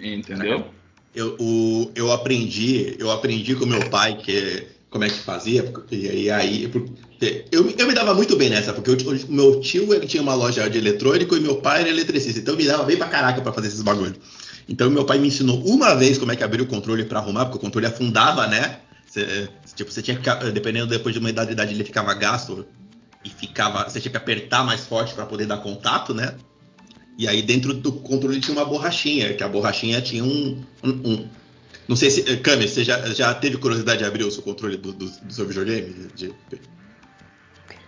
[0.00, 0.66] Entendeu?
[1.14, 6.30] Eu, o, eu aprendi, eu aprendi com meu pai que como é que fazia e
[6.30, 6.70] aí
[7.50, 10.70] eu, eu me dava muito bem nessa porque o meu tio ele tinha uma loja
[10.70, 13.52] de eletrônico e meu pai era eletricista, então eu me dava bem pra caraca para
[13.52, 14.14] fazer esses bagulhos.
[14.68, 17.46] Então meu pai me ensinou uma vez como é que abrir o controle para arrumar,
[17.46, 18.80] porque o controle afundava, né?
[19.14, 22.66] Você, tipo, você tinha que, dependendo depois de uma idade, idade ele ficava gasto
[23.24, 26.34] e ficava, você tinha que apertar mais forte para poder dar contato, né?
[27.16, 31.28] E aí dentro do controle tinha uma borrachinha, que a borrachinha tinha um, um, um
[31.86, 34.92] não sei se, Kami, você já, já teve curiosidade de abrir o seu controle do,
[34.92, 36.08] do, do seu videogame?
[36.16, 36.34] De...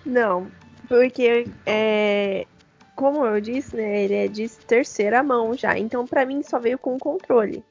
[0.04, 0.48] Não,
[0.86, 2.46] porque é,
[2.94, 6.78] como eu disse, né, ele é de terceira mão já, então para mim só veio
[6.78, 7.64] com o controle.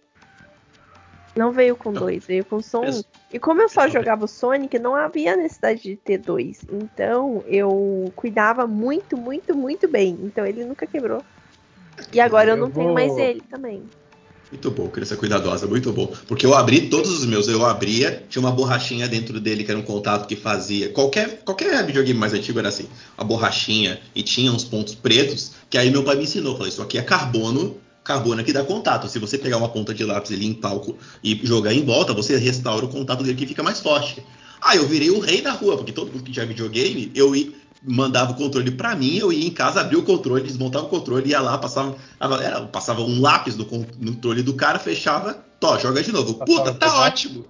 [1.35, 3.01] Não veio com dois, veio com só um.
[3.31, 6.61] E como eu só jogava o Sonic, não havia necessidade de ter dois.
[6.71, 10.17] Então eu cuidava muito, muito, muito bem.
[10.23, 11.21] Então ele nunca quebrou.
[12.13, 12.83] E agora eu, eu não vou...
[12.83, 13.83] tenho mais ele também.
[14.51, 16.13] Muito bom, queria ser cuidadosa, muito bom.
[16.27, 19.79] Porque eu abri todos os meus, eu abria, tinha uma borrachinha dentro dele que era
[19.79, 20.89] um contato que fazia.
[20.89, 25.77] Qualquer, qualquer videogame mais antigo era assim, a borrachinha e tinha uns pontos pretos, que
[25.77, 26.55] aí meu pai me ensinou.
[26.55, 27.75] Falei, isso aqui é carbono
[28.05, 29.09] carbono que dá contato.
[29.09, 32.37] Se você pegar uma ponta de lápis e limpar o, e jogar em volta, você
[32.37, 34.23] restaura o contato dele que fica mais forte.
[34.61, 37.51] Ah, eu virei o rei da rua, porque todo mundo que tinha videogame, eu ia,
[37.83, 41.29] mandava o controle para mim, eu ia em casa, abria o controle, desmontava o controle,
[41.29, 46.11] ia lá, passava, era, passava um lápis no controle do cara, fechava, tó, joga de
[46.11, 46.35] novo.
[46.35, 47.45] Puta, tá ótimo!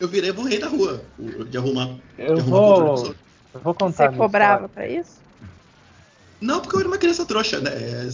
[0.00, 1.04] Eu virei o rei da rua,
[1.48, 1.90] de arrumar.
[2.18, 3.14] Eu de arrumar vou,
[3.54, 4.10] eu vou contar.
[4.10, 5.20] Você cobrava para isso?
[6.40, 7.70] Não, porque eu era uma criança trouxa, né?
[7.70, 8.08] É,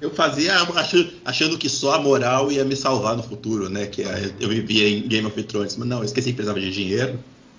[0.00, 3.86] eu fazia achando, achando, que só a moral ia me salvar no futuro, né?
[3.86, 4.02] Que
[4.40, 5.76] eu vivia em Game of Thrones.
[5.76, 7.18] Mas não, eu esqueci que precisava de dinheiro.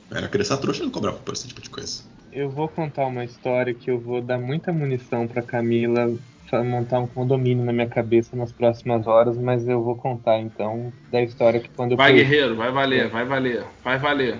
[0.09, 2.01] Eu era criança trouxa, não cobrava por esse tipo de coisa.
[2.31, 6.13] eu vou contar uma história que eu vou dar muita munição pra Camila
[6.61, 11.21] montar um condomínio na minha cabeça nas próximas horas, mas eu vou contar então da
[11.21, 12.29] história que quando eu Vai, perdi.
[12.29, 14.37] guerreiro, vai valer, vai valer, vai valer.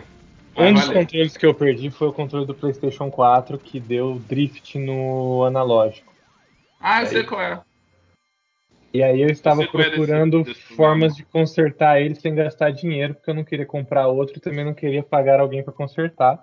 [0.55, 0.99] Vai Um dos valer.
[0.99, 6.12] controles que eu perdi foi o controle do PlayStation 4 que deu drift no analógico.
[6.85, 7.61] Ah, eu sei qual é.
[8.93, 10.75] E aí eu estava é desse- procurando desse problema.
[10.75, 14.63] formas de consertar ele sem gastar dinheiro, porque eu não queria comprar outro e também
[14.65, 16.37] não queria pagar alguém para consertar.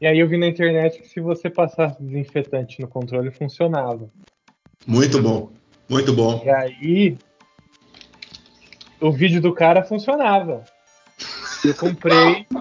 [0.00, 4.08] E aí eu vi na internet que se você passasse desinfetante no controle funcionava.
[4.86, 5.50] Muito bom.
[5.88, 6.40] Muito bom.
[6.44, 7.18] E aí
[9.00, 10.64] o vídeo do cara funcionava.
[11.64, 12.46] Eu comprei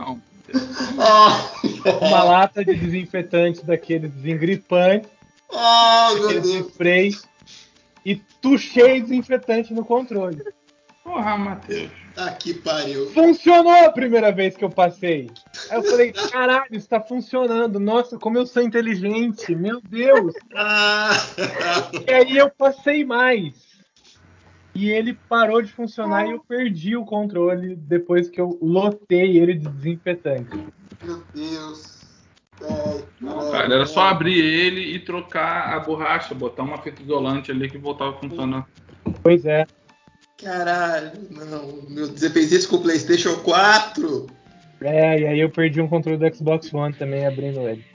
[2.02, 5.10] uma lata de desinfetante daqueles desengripantes,
[5.52, 6.48] ah, meu Deus.
[6.68, 7.16] spray,
[8.06, 10.44] e tuchei desinfetante no controle.
[11.04, 11.90] Porra, Matheus.
[12.14, 13.10] Tá que pariu.
[13.12, 15.30] Funcionou a primeira vez que eu passei.
[15.70, 17.80] Aí eu falei, caralho, isso tá funcionando.
[17.80, 20.34] Nossa, como eu sou inteligente, meu Deus.
[20.54, 21.12] Ah,
[22.08, 23.70] E aí eu passei mais.
[24.76, 29.56] E ele parou de funcionar e eu perdi o controle depois que eu lotei ele
[29.56, 30.56] de desinfetante.
[31.04, 31.99] meu Deus.
[33.20, 37.70] Não, cara, era só abrir ele e trocar a borracha, botar uma fita isolante ali
[37.70, 38.68] que voltava a funcionar.
[39.22, 39.66] Pois é.
[40.42, 41.84] Caralho, não.
[41.90, 44.28] Meu, você fez isso com o PlayStation 4?
[44.82, 47.86] É, e aí eu perdi um controle do Xbox One também abrindo ele.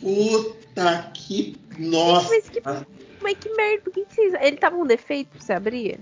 [0.00, 1.56] Puta que.
[1.78, 2.30] Nossa.
[2.30, 2.62] Mas que,
[3.20, 4.34] mas que merda, por que, que vocês.
[4.40, 6.00] Ele tava com defeito pra você abrir?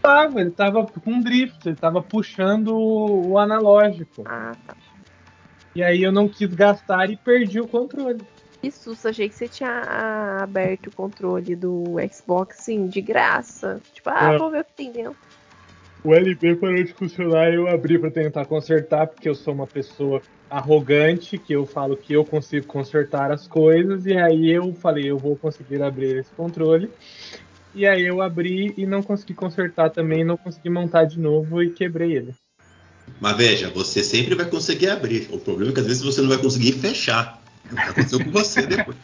[0.00, 4.22] Tava, ele tava com drift, ele tava puxando o o analógico.
[4.26, 4.74] Ah, tá.
[5.78, 8.18] E aí eu não quis gastar e perdi o controle.
[8.60, 13.80] Que susto, achei que você tinha ah, aberto o controle do Xbox, sim, de graça.
[13.94, 14.38] Tipo, ah, É.
[14.38, 15.16] vou ver o que tem dentro.
[16.02, 19.68] O LB parou de funcionar e eu abri pra tentar consertar, porque eu sou uma
[19.68, 20.20] pessoa
[20.50, 25.16] arrogante, que eu falo que eu consigo consertar as coisas, e aí eu falei, eu
[25.16, 26.90] vou conseguir abrir esse controle.
[27.72, 31.70] E aí eu abri e não consegui consertar também, não consegui montar de novo e
[31.70, 32.34] quebrei ele.
[33.20, 35.28] Mas veja, você sempre vai conseguir abrir.
[35.30, 37.42] O problema é que às vezes você não vai conseguir fechar.
[37.68, 38.96] É o que aconteceu com você depois.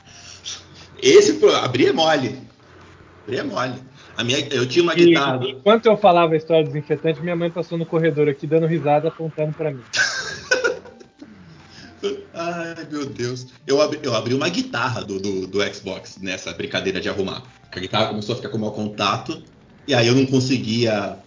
[1.02, 2.38] Esse abrir é mole.
[3.24, 3.74] Abrir é mole.
[4.16, 5.40] A minha, eu tinha uma E guitarra.
[5.44, 9.08] enquanto eu falava a história do desinfetante, minha mãe passou no corredor aqui dando risada,
[9.08, 9.82] apontando pra mim.
[12.32, 13.46] Ai, meu Deus.
[13.66, 17.42] Eu abri, eu abri uma guitarra do, do, do Xbox nessa brincadeira de arrumar.
[17.72, 19.42] A guitarra começou a ficar com mau contato.
[19.86, 21.18] E aí eu não conseguia.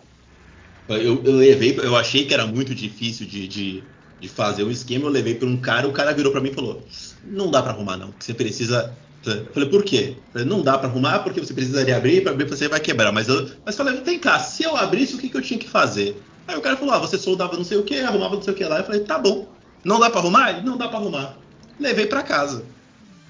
[0.89, 1.77] Eu, eu levei.
[1.77, 3.83] Eu achei que era muito difícil de, de,
[4.19, 5.05] de fazer o esquema.
[5.05, 5.88] Eu levei para um cara.
[5.88, 6.83] O cara virou para mim e falou:
[7.25, 8.13] Não dá para arrumar, não.
[8.19, 8.93] Você precisa.
[9.25, 10.15] Eu falei, por quê?
[10.31, 13.11] Falei, não dá para arrumar porque você precisaria abrir, para abrir você vai quebrar.
[13.11, 15.67] Mas eu mas falei, vem cá, se eu abrisse, o que, que eu tinha que
[15.67, 16.21] fazer?
[16.47, 18.55] Aí o cara falou, ah, você soldava não sei o que, arrumava não sei o
[18.55, 18.77] que lá.
[18.77, 19.47] Eu falei, tá bom.
[19.83, 20.63] Não dá para arrumar?
[20.63, 21.38] Não dá para arrumar.
[21.79, 22.63] Levei para casa.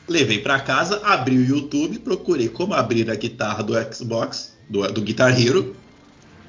[0.07, 5.01] Levei para casa, abri o YouTube, procurei como abrir a guitarra do Xbox, do, do
[5.01, 5.75] Guitar Hero.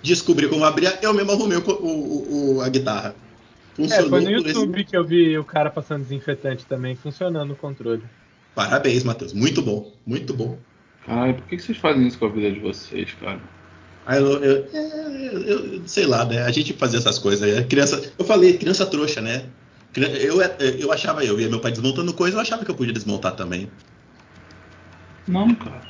[0.03, 3.15] Descobri como abrir, eu mesmo arrumei o, o- o- a guitarra.
[3.79, 6.97] É, Funcionou foi no por esse- YouTube que eu vi o cara passando desinfetante também,
[6.97, 8.03] funcionando o controle.
[8.55, 9.33] Parabéns, Matheus.
[9.33, 10.59] Muito bom, muito bom.
[11.07, 13.41] Caralho, por que vocês fazem isso com a vida de vocês, cara?
[14.07, 16.43] Aí eu, eu- eu- eu- sei lá, né?
[16.43, 17.49] A gente fazia essas coisas.
[17.55, 17.63] né?
[17.65, 19.45] Criança, eu falei, criança trouxa, né?
[19.97, 20.41] Eu,
[20.79, 23.69] eu achava, eu via meu pai desmontando coisa, eu achava que eu podia desmontar também.
[25.27, 25.83] Não, cara.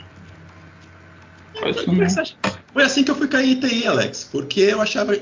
[1.61, 2.57] Faz isso não.
[2.72, 4.28] Foi assim que eu fui cair em TI, Alex.
[4.30, 5.14] Porque eu achava.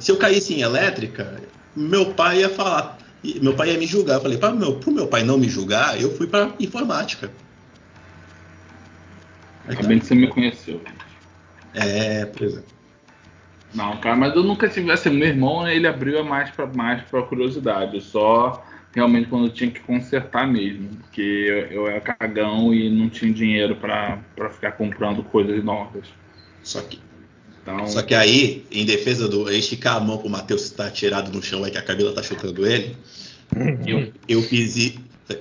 [0.00, 1.40] Se eu caísse em elétrica,
[1.74, 2.98] meu pai ia falar.
[3.40, 4.14] Meu pai ia me julgar.
[4.14, 7.28] Eu falei, para meu, pro meu pai não me julgar, eu fui pra informática.
[7.28, 7.34] Tá.
[9.68, 10.80] Ainda bem que você me conheceu.
[11.74, 12.62] É, pois é.
[13.74, 14.90] Não, cara, mas eu nunca tive.
[14.90, 17.96] Assim, meu irmão, ele abriu mais pra, mais pra curiosidade.
[17.96, 20.88] Eu só realmente quando eu tinha que consertar mesmo.
[20.96, 24.18] Porque eu, eu era cagão e não tinha dinheiro pra
[24.50, 26.08] ficar comprando coisas novas.
[26.68, 27.00] Só que,
[27.62, 29.48] Então, só que aí, em defesa do.
[29.48, 32.22] Eu esticar a mão pro Matheus estar tirado no chão aí que a Camila tá
[32.22, 32.94] chutando ele.
[33.86, 34.92] Eu, eu fiz.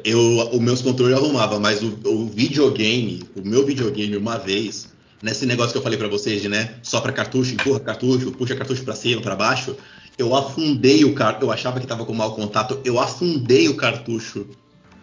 [0.06, 0.20] Eu,
[0.54, 4.88] os meus controles eu arrumava, mas o, o videogame, o meu videogame, uma vez,
[5.22, 6.76] nesse negócio que eu falei pra vocês de, né?
[6.82, 9.76] Sopra cartucho, empurra cartucho, puxa cartucho pra cima, pra baixo.
[10.18, 11.46] Eu afundei o cartucho.
[11.46, 12.80] Eu achava que tava com mau contato.
[12.86, 14.48] Eu afundei o cartucho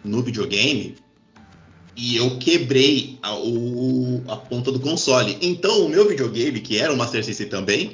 [0.03, 0.95] no videogame
[1.95, 5.37] e eu quebrei a, o- a ponta do console.
[5.41, 7.93] Então o meu videogame, que era um Master System também,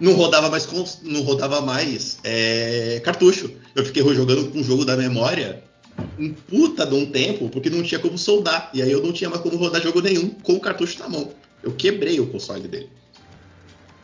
[0.00, 0.68] não rodava mais,
[1.02, 3.50] não rodava mais é, cartucho.
[3.74, 5.64] Eu fiquei jogando com um jogo da memória
[6.18, 8.70] um puta de um tempo, porque não tinha como soldar.
[8.74, 11.30] E aí eu não tinha mais como rodar jogo nenhum com o cartucho na mão.
[11.62, 12.90] Eu quebrei o console dele.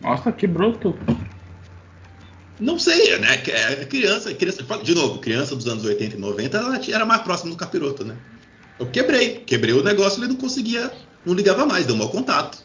[0.00, 0.98] nossa, quebrou tudo.
[2.58, 3.34] Não sei, né?
[3.46, 7.50] É criança, criança, de novo, criança dos anos 80 e 90, ela era mais próxima
[7.50, 8.16] do capiroto, né?
[8.82, 10.90] Eu quebrei, quebrei o negócio, ele não conseguia,
[11.24, 12.58] não ligava mais, deu mau contato.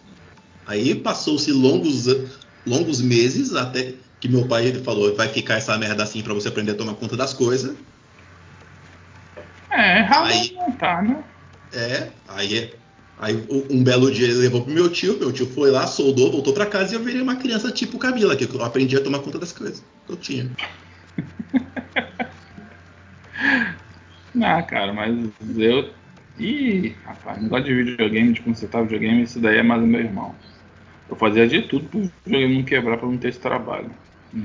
[0.65, 2.07] Aí passou-se longos,
[2.65, 6.47] longos meses até que meu pai ele falou, vai ficar essa merda assim para você
[6.47, 7.77] aprender a tomar conta das coisas.
[9.69, 11.23] É, aí não tá, né?
[11.71, 12.73] É, aí,
[13.19, 16.51] aí um belo dia ele levou pro meu tio, meu tio foi lá, soldou, voltou
[16.51, 19.37] para casa e eu virei uma criança tipo Camila, que eu aprendi a tomar conta
[19.37, 20.49] das coisas que eu tinha.
[24.41, 25.15] ah, cara, mas
[25.55, 25.95] eu.
[26.39, 30.35] Ih, rapaz, negócio de videogame, de consertar videogame, isso daí é mais o meu irmão.
[31.09, 33.89] Eu fazia de tudo pro videogame não quebrar pra não ter esse trabalho.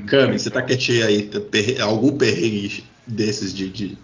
[0.07, 1.41] Cami, você tá quietinho aí, tá
[1.85, 3.99] algum perrengue desses de, de,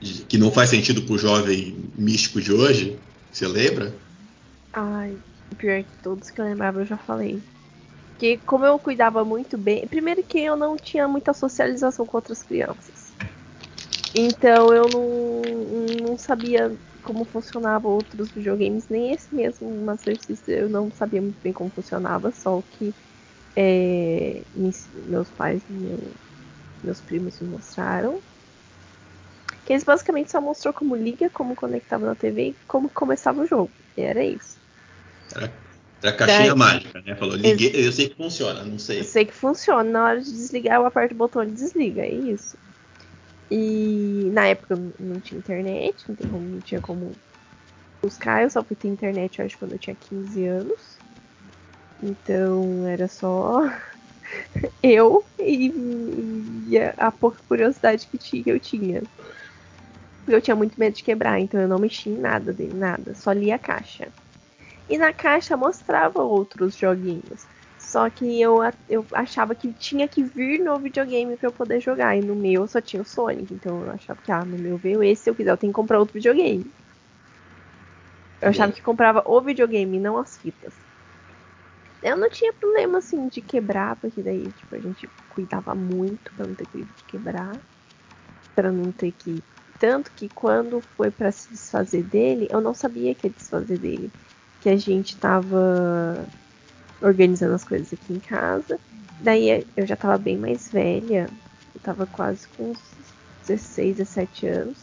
[0.00, 2.98] de, que não faz sentido pro jovem místico de hoje?
[3.32, 3.94] Você lembra?
[4.72, 5.16] Ai,
[5.56, 7.40] pior que todos que eu lembrava eu já falei.
[8.10, 9.86] Porque como eu cuidava muito bem.
[9.86, 12.99] Primeiro que eu não tinha muita socialização com outras crianças.
[14.14, 15.40] Então eu não,
[16.10, 21.40] não sabia como funcionava outros videogames, nem esse mesmo Master System eu não sabia muito
[21.42, 22.94] bem como funcionava, só o que
[23.56, 24.44] é,
[25.06, 26.14] meus pais e meu,
[26.82, 28.22] meus primos me mostraram.
[29.64, 33.46] Que eles basicamente só mostrou como liga, como conectava na TV e como começava o
[33.46, 33.72] jogo.
[33.96, 34.58] E era isso.
[35.36, 35.52] Era,
[36.02, 37.14] era caixinha Daí, mágica, né?
[37.14, 39.00] Falou, liguei, eu sei que funciona, não sei.
[39.00, 39.84] Eu sei que funciona.
[39.84, 42.58] Na hora de desligar, eu aperto o botão de desliga, é isso.
[43.50, 47.16] E na época não tinha internet, não, não tinha como
[48.02, 48.42] buscar.
[48.42, 51.00] Eu só fui ter internet, eu acho, quando eu tinha 15 anos.
[52.02, 53.60] Então era só
[54.82, 55.72] eu e,
[56.68, 59.02] e, a pouca curiosidade que tinha, eu tinha.
[60.26, 63.14] Eu tinha muito medo de quebrar, então eu não mexia em nada dele, nada.
[63.14, 64.12] Só lia a caixa.
[64.88, 67.46] E na caixa mostrava outros joguinhos.
[67.90, 72.16] Só que eu, eu achava que tinha que vir no videogame para eu poder jogar.
[72.16, 73.52] E no meu só tinha o Sonic.
[73.52, 75.76] Então eu achava que, ah, no meu veio esse, se eu quiser eu tenho que
[75.76, 76.72] comprar outro videogame.
[78.40, 80.72] Eu achava que comprava o videogame, não as fitas.
[82.00, 86.46] Eu não tinha problema, assim, de quebrar, porque daí, tipo, a gente cuidava muito pra
[86.46, 87.60] não ter perigo de quebrar.
[88.54, 89.42] Pra não ter que.
[89.78, 94.12] Tanto que quando foi para se desfazer dele, eu não sabia que ia desfazer dele.
[94.60, 96.28] Que a gente tava
[97.02, 98.78] organizando as coisas aqui em casa.
[99.20, 101.28] Daí eu já tava bem mais velha.
[101.74, 102.80] Eu tava quase com uns
[103.46, 104.78] 16, 17 anos.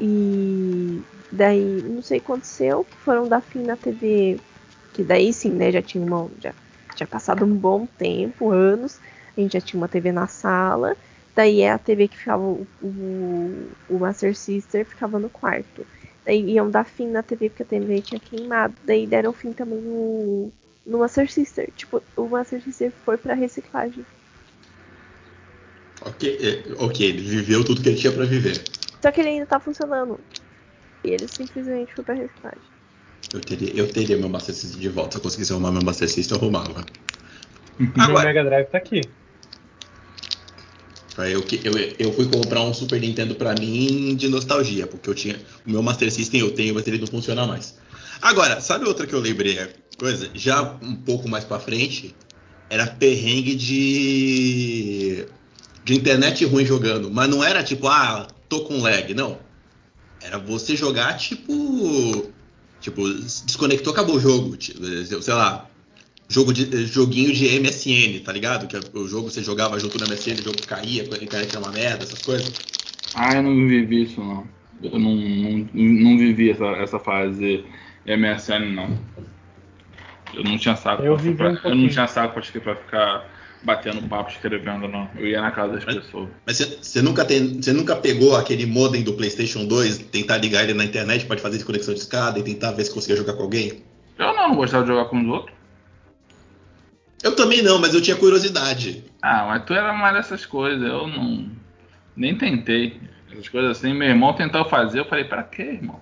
[0.00, 4.40] E daí, não sei o que aconteceu, que foram dar fim na TV
[4.92, 6.30] que daí sim, né, já tinha uma.
[6.40, 6.52] Já
[6.94, 9.00] tinha passado um bom tempo, anos.
[9.36, 10.96] A gente já tinha uma TV na sala.
[11.34, 12.42] Daí é a TV que ficava.
[12.42, 15.86] O, o, o Master Sister ficava no quarto.
[16.24, 18.74] Daí iam dar fim na TV porque a TV tinha queimado.
[18.84, 20.52] Daí deram fim também no,
[20.86, 21.70] no Master Sister.
[21.76, 24.04] Tipo, o Master Sister foi pra reciclagem.
[26.04, 28.62] Ok, é, ok, ele viveu tudo que ele tinha para viver.
[29.00, 30.18] Só que ele ainda tá funcionando.
[31.04, 32.60] E ele simplesmente foi pra reciclagem.
[33.32, 35.12] Eu teria, eu teria meu Master System de volta.
[35.12, 36.84] Se eu conseguisse arrumar meu Master System, eu arrumava.
[37.98, 39.00] Agora, meu Mega Drive tá aqui.
[41.18, 45.38] Eu, eu, eu fui comprar um Super Nintendo pra mim de nostalgia, porque eu tinha.
[45.66, 47.78] O meu Master System eu tenho, mas ele não funciona mais.
[48.20, 49.58] Agora, sabe outra que eu lembrei?
[50.02, 52.12] Coisa, já um pouco mais pra frente,
[52.68, 55.26] era perrengue de.
[55.84, 57.08] de internet ruim jogando.
[57.08, 59.38] Mas não era tipo, ah, tô com lag, não.
[60.20, 62.32] Era você jogar tipo
[62.82, 64.56] Tipo, desconectou, acabou o jogo.
[64.56, 64.82] Tipo,
[65.22, 65.70] sei lá,
[66.28, 68.66] jogo de, joguinho de MSN, tá ligado?
[68.66, 71.70] Que o jogo você jogava junto no MSN, o jogo caía, a internet era uma
[71.70, 72.52] merda, essas coisas.
[73.14, 74.44] Ah, eu não vivi isso não.
[74.82, 77.64] Eu não, não, não vivi essa, essa fase
[78.04, 78.98] MSN não.
[80.34, 81.02] Eu não tinha saco.
[81.02, 83.28] Eu, pra, um eu não tinha saco pra, pra ficar
[83.62, 85.08] batendo papo, escrevendo, não.
[85.16, 86.28] Eu ia na casa das mas, pessoas.
[86.46, 90.74] Mas você nunca, tem, você nunca pegou aquele modem do PlayStation 2, tentar ligar ele
[90.74, 93.82] na internet, pode fazer conexão de escada e tentar ver se conseguia jogar com alguém?
[94.18, 95.56] Eu não, não gostava de jogar com os outros.
[97.22, 99.04] Eu também não, mas eu tinha curiosidade.
[99.22, 101.48] Ah, mas tu era mais dessas coisas, eu não.
[102.16, 103.00] Nem tentei.
[103.30, 106.00] Essas coisas assim, meu irmão tentou fazer, eu falei, pra quê, irmão?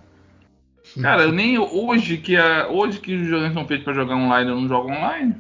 [1.01, 4.51] Cara, eu nem hoje que a, hoje que os jogos são feitos para jogar online,
[4.51, 5.37] eu não jogo online.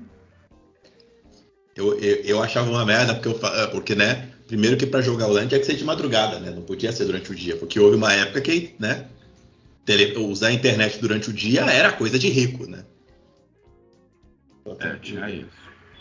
[1.75, 4.29] Eu, eu, eu, achava uma merda, porque, eu, ah, porque né?
[4.47, 6.51] Primeiro que para jogar online tinha que ser de madrugada, né?
[6.51, 9.07] Não podia ser durante o dia, porque houve uma época que, né?
[9.85, 12.85] Tele, usar a internet durante o dia era coisa de rico, né?
[14.79, 15.49] É, tinha isso.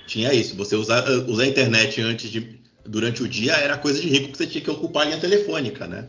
[0.05, 0.55] Tinha isso.
[0.55, 2.59] Você usar, usar a internet antes de.
[2.85, 5.85] Durante o dia era coisa de rico, porque você tinha que ocupar a linha telefônica,
[5.85, 6.07] né?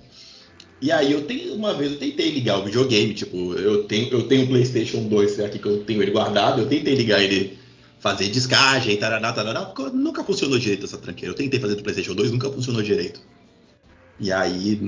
[0.80, 4.22] E aí eu tenho uma vez eu tentei ligar o videogame, tipo, eu tenho eu
[4.22, 7.58] tenho um PlayStation 2 aqui que eu tenho ele guardado, eu tentei ligar ele
[8.00, 9.72] fazer descagem, tarará, tarará.
[9.92, 11.32] Nunca funcionou direito essa tranqueira.
[11.32, 13.20] Eu tentei fazer do PlayStation 2, nunca funcionou direito.
[14.18, 14.80] E aí,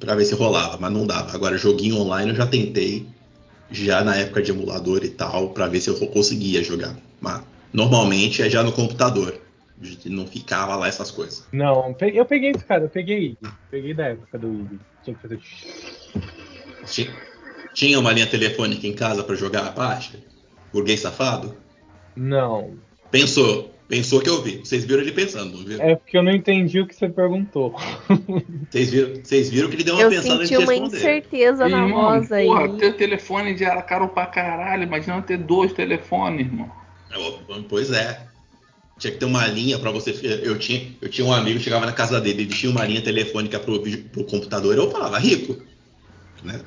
[0.00, 1.32] pra ver se rolava, mas não dava.
[1.34, 3.06] Agora, joguinho online eu já tentei,
[3.70, 6.96] já na época de emulador e tal, pra ver se eu conseguia jogar.
[7.20, 9.40] Mas normalmente é já no computador.
[10.06, 11.46] Não ficava lá essas coisas.
[11.52, 13.36] Não, eu peguei esse cara, eu peguei.
[13.70, 14.80] Peguei da época do IG.
[15.02, 15.40] Tinha que fazer.
[17.74, 20.24] Tinha uma linha telefônica em casa para jogar a parte?
[20.72, 21.56] Burguês safado?
[22.16, 22.76] Não.
[23.10, 23.74] Pensou.
[23.86, 24.58] Pensou que eu vi.
[24.58, 25.84] Vocês viram ele pensando, não viram?
[25.84, 27.76] É porque eu não entendi o que você perguntou.
[28.70, 32.02] Vocês viram, vocês viram que ele deu uma eu pensada senti uma incerteza na irmão,
[32.02, 32.46] voz aí.
[32.46, 34.82] Porra, ter telefone já era caro pra caralho.
[34.82, 36.72] Imagina ter dois telefones, irmão.
[37.68, 38.26] Pois é.
[39.04, 40.12] Tinha que ter uma linha para você.
[40.42, 43.60] Eu tinha, eu tinha um amigo, chegava na casa dele, ele tinha uma linha telefônica
[43.60, 44.74] pro, pro computador.
[44.74, 45.62] Eu falava, rico.
[46.42, 46.58] Né?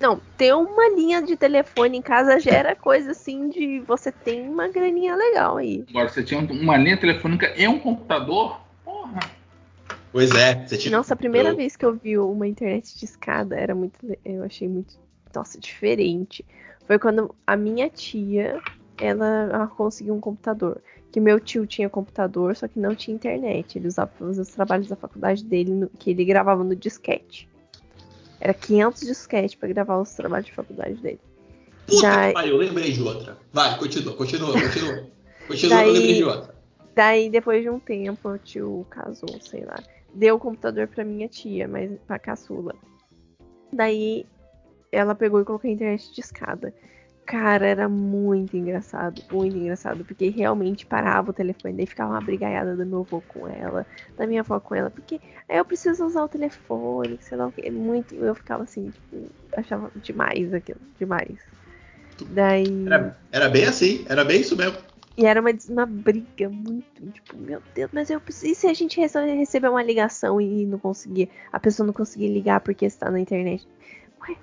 [0.00, 4.48] Não, ter uma linha de telefone em casa já era coisa assim de você tem
[4.48, 5.84] uma graninha legal aí.
[5.88, 8.60] Agora, você tinha uma linha telefônica e um computador?
[8.84, 9.20] Porra.
[10.10, 10.66] Pois é.
[10.66, 10.96] Você tinha...
[10.96, 11.56] Nossa, a primeira eu...
[11.56, 14.00] vez que eu vi uma internet de escada era muito.
[14.24, 14.98] Eu achei muito.
[15.32, 16.44] Nossa, diferente.
[16.88, 18.60] Foi quando a minha tia
[18.98, 20.80] ela, ela conseguiu um computador.
[21.14, 23.78] Que meu tio tinha computador, só que não tinha internet.
[23.78, 27.48] Ele usava para fazer os trabalhos da faculdade dele, no, que ele gravava no disquete.
[28.40, 31.20] Era 500 disquete para gravar os trabalhos de faculdade dele.
[31.86, 32.26] Puta daí...
[32.26, 33.38] que pariu, eu lembrei de outra.
[33.52, 35.06] Vai, continua, continua, continua.
[35.46, 36.54] Continua, daí, eu lembrei de outra.
[36.96, 39.80] Daí, depois de um tempo, o tio casou, sei lá.
[40.12, 42.74] Deu o computador pra minha tia, mas pra caçula.
[43.72, 44.26] Daí,
[44.90, 46.74] ela pegou e colocou a internet de escada.
[47.26, 52.76] Cara, era muito engraçado, muito engraçado, porque realmente parava o telefone, daí ficava uma brigaiada
[52.76, 55.18] do meu avô com ela, da minha avó com ela, porque
[55.48, 59.30] aí eu preciso usar o telefone, sei lá o que, muito, eu ficava assim, tipo,
[59.56, 61.38] achava demais aquilo, demais.
[62.30, 62.86] Daí...
[62.86, 64.76] Era, era bem assim, era bem isso mesmo.
[65.16, 68.52] E era uma, uma briga muito, tipo, meu Deus, mas eu preciso.
[68.52, 72.60] E se a gente receber uma ligação e não conseguir, a pessoa não conseguir ligar
[72.60, 73.66] porque está na internet?
[74.20, 74.36] Ué,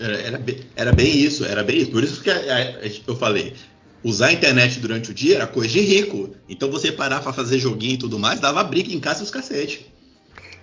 [0.00, 1.90] era, era, bem, era, bem isso, era bem isso.
[1.90, 3.54] Por isso que a, a, a, eu falei,
[4.02, 6.30] usar a internet durante o dia era coisa de rico.
[6.48, 9.30] Então você parar para fazer joguinho e tudo mais, dava briga em casa e os
[9.30, 9.90] cacete.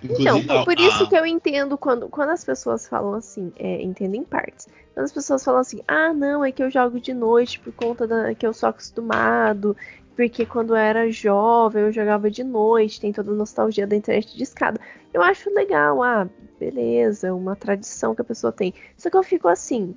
[0.02, 4.14] Inclusive, então, por isso que eu entendo quando, quando as pessoas falam assim, é, entendo
[4.14, 4.68] em partes.
[4.94, 8.06] Quando as pessoas falam assim, ah, não, é que eu jogo de noite por conta
[8.06, 9.76] da que eu sou acostumado,
[10.18, 14.36] porque quando eu era jovem eu jogava de noite, tem toda a nostalgia da internet
[14.36, 14.80] de escada.
[15.14, 18.74] Eu acho legal, ah, beleza, uma tradição que a pessoa tem.
[18.96, 19.94] Só que eu fico assim,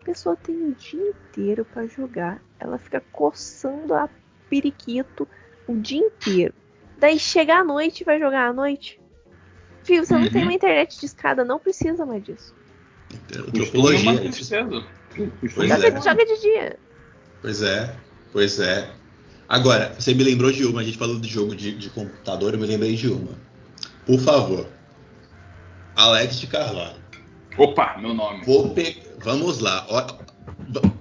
[0.00, 4.10] a pessoa tem o dia inteiro para jogar, ela fica coçando a
[4.50, 5.28] periquito
[5.68, 6.54] o dia inteiro.
[6.98, 9.00] Daí chega à noite e vai jogar à noite.
[9.84, 10.22] Filho, você uhum.
[10.22, 10.48] não tem uhum.
[10.48, 12.52] uma internet de escada, não precisa mais disso.
[13.46, 14.72] Antropologia.
[15.54, 16.00] Pois é.
[16.00, 16.78] joga de dia.
[17.40, 17.96] Pois é,
[18.32, 19.01] pois é.
[19.52, 22.58] Agora, você me lembrou de uma, a gente falou de jogo de, de computador, eu
[22.58, 23.38] me lembrei de uma.
[24.06, 24.66] Por favor,
[25.94, 26.96] Alex de Carvalho.
[27.58, 28.46] Opa, meu nome.
[28.74, 29.02] Pe...
[29.22, 29.86] Vamos lá.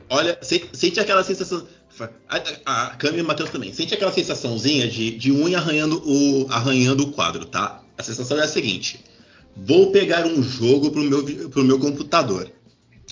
[0.09, 1.65] Olha, sente aquela sensação.
[2.27, 3.71] A, a Cami e o Matheus também.
[3.71, 7.81] Sente aquela sensaçãozinha de, de unha arranhando o, arranhando o quadro, tá?
[7.97, 9.01] A sensação é a seguinte:
[9.55, 12.51] vou pegar um jogo pro meu, pro meu computador.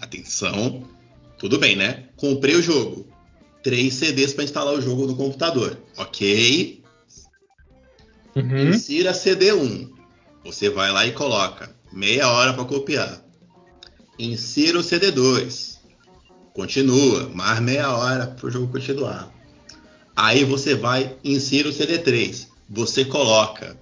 [0.01, 0.83] Atenção.
[1.37, 2.09] Tudo bem, né?
[2.17, 3.07] Comprei o jogo.
[3.61, 5.77] Três CDs para instalar o jogo no computador.
[5.97, 6.83] Ok.
[8.35, 8.69] Uhum.
[8.69, 9.93] Insira CD 1.
[10.45, 13.21] Você vai lá e coloca meia hora para copiar.
[14.17, 15.77] Insira o CD2.
[16.53, 19.33] Continua, mais meia hora para o jogo continuar.
[20.15, 22.47] Aí você vai insira o CD3.
[22.69, 23.77] Você coloca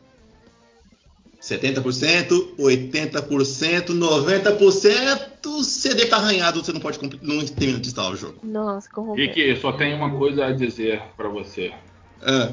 [1.47, 8.17] 70%, 80%, 90%, o CD tá arranhado, você não pode não termina de instalar o
[8.17, 8.39] jogo.
[8.43, 9.23] Nossa, corrompeu.
[9.23, 11.73] E que só tem uma coisa a dizer para você.
[12.21, 12.51] Ah.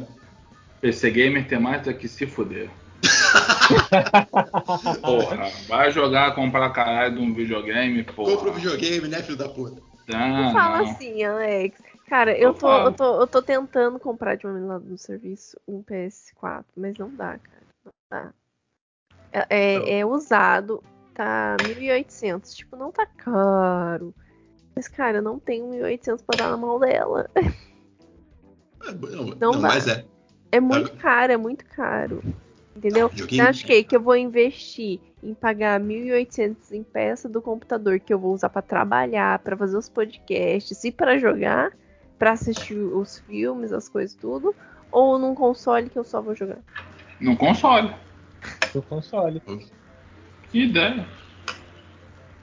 [0.81, 2.71] PC Gamer tem mais do que se fuder.
[5.03, 8.37] porra, vai jogar, comprar caralho de um videogame, porra.
[8.37, 9.83] Compra um videogame, né, filho da puta?
[10.07, 11.83] não fala assim, Alex.
[12.07, 15.83] Cara, eu tô, eu, tô, eu tô tentando comprar de uma lá no serviço um
[15.83, 17.67] PS4, mas não dá, cara.
[17.85, 18.33] Não dá.
[19.35, 20.81] É, é, é usado,
[21.13, 22.55] tá 1.800.
[22.55, 24.15] Tipo, não tá caro.
[24.77, 27.29] Mas, cara, eu não tenho 1.800 pra dar na mão dela.
[27.35, 30.05] É, não, não, não mas é.
[30.53, 32.23] É muito caro, é muito caro.
[32.77, 33.11] Entendeu?
[33.41, 38.19] Acha que, que eu vou investir em pagar 1.800 em peça do computador que eu
[38.19, 41.73] vou usar para trabalhar, para fazer os podcasts e para jogar,
[42.19, 44.55] para assistir os filmes, as coisas tudo,
[44.93, 46.59] ou num console que eu só vou jogar?
[47.21, 47.95] Num console.
[48.75, 49.41] No console.
[50.51, 51.07] Que ideia.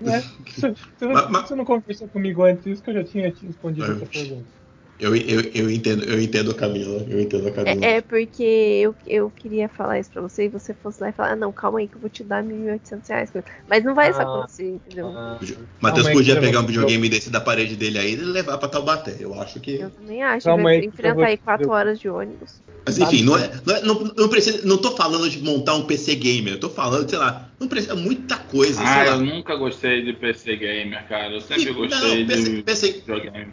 [0.01, 3.31] É, você, você, não, mas, você não conversou comigo antes disso que eu já tinha
[3.31, 4.60] te respondido essa pergunta.
[5.01, 7.03] Eu, eu, eu, entendo, eu entendo a Camila.
[7.09, 7.83] Eu entendo a Camila.
[7.83, 11.11] É, é, porque eu, eu queria falar isso pra você e você fosse lá e
[11.11, 13.33] falar, ah, não, calma aí que eu vou te dar 1.800 reais.
[13.67, 15.07] Mas não vai ah, acontecer, entendeu?
[15.07, 15.39] Ah,
[15.79, 19.15] Matheus podia pegar um videogame desse da parede dele aí e levar pra Taubaté.
[19.19, 19.79] Eu acho que.
[19.79, 20.45] Eu também acho.
[20.45, 22.61] Calma vai enfrentar aí 4 horas de ônibus.
[22.85, 25.85] Mas enfim, não, é, não, é, não, não, precisa, não tô falando de montar um
[25.85, 28.81] PC gamer, eu tô falando, sei lá, não precisa muita coisa.
[28.83, 31.31] Ah, eu nunca gostei de PC gamer, cara.
[31.31, 33.51] Eu sempre gostei PC, de PC, videogame.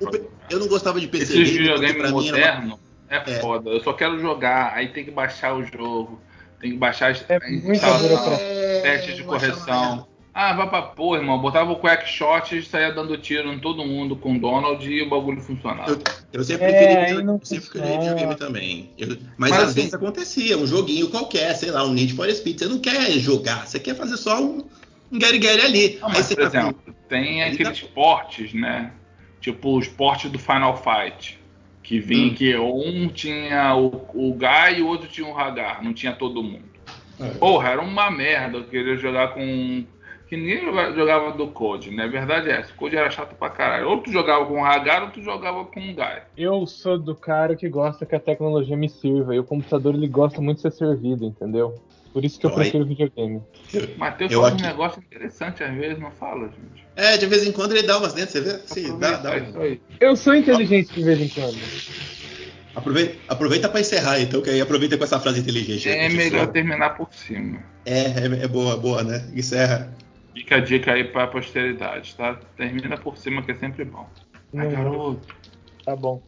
[0.49, 1.79] Eu não gostava de PC Esse gamer.
[1.79, 2.79] videogame moderno uma...
[3.11, 3.69] é, é foda.
[3.69, 6.19] Eu só quero jogar, aí tem que baixar o jogo,
[6.59, 8.39] tem que baixar é, instalação,
[8.83, 10.09] teste de correção.
[10.41, 11.37] Ah, vai pra porra, irmão.
[11.41, 15.03] Botava o quack shot e saía dando tiro em todo mundo com o Donald e
[15.03, 15.91] o bagulho funcionava.
[15.91, 15.99] Eu,
[16.33, 18.91] eu sempre é, queria, sempre queria videogame também.
[18.97, 22.31] Eu, mas, mas, às assim, vezes acontecia, um joguinho qualquer, sei lá, um Need for
[22.31, 22.57] Speed.
[22.57, 24.65] Você não quer jogar, você quer fazer só um,
[25.11, 25.99] um Gary Gary ali.
[26.01, 26.93] Não, mas, por tá exemplo, com...
[27.09, 27.89] tem aqueles tá...
[27.93, 28.93] portes, né?
[29.41, 31.37] Tipo os portes do Final Fight.
[31.83, 32.35] Que vinha hum.
[32.35, 36.45] que um tinha o, o Guy e o outro tinha o Hagar, não tinha todo
[36.45, 36.69] mundo.
[37.19, 37.27] É.
[37.31, 38.59] Porra, era uma merda.
[38.59, 39.85] Eu queria jogar com
[40.29, 40.61] que ninguém
[40.95, 42.05] jogava do Code, né?
[42.05, 42.73] A verdade é essa.
[42.73, 43.89] O Code era chato pra caralho.
[43.89, 46.23] Ou tu jogava com o Hagar ou tu jogava com o Guy.
[46.37, 49.35] Eu sou do cara que gosta que a tecnologia me sirva.
[49.35, 51.75] E o computador ele gosta muito de ser servido, entendeu?
[52.13, 52.57] Por isso que eu Oi.
[52.57, 53.43] prefiro videogame.
[53.97, 54.63] Matheus fala aqui...
[54.63, 56.87] um negócio interessante às vezes, não fala, gente.
[56.97, 58.59] É, de vez em quando ele dá umas dentro, você vê?
[58.67, 59.33] Sim, dá, dá.
[59.37, 59.79] Um...
[60.01, 61.59] Eu sou inteligente de vez em quando.
[62.75, 65.89] Aproveita, aproveita para encerrar, então, que aí aproveita com essa frase inteligente.
[65.89, 67.59] É melhor terminar por cima.
[67.85, 69.25] É, é, é boa, boa, né?
[69.35, 69.93] Encerra.
[70.35, 72.39] Fica a dica aí pra posteridade, tá?
[72.57, 74.07] Termina por cima que é sempre bom.
[74.55, 75.35] Ai, garoto.
[75.85, 76.23] Tá bom.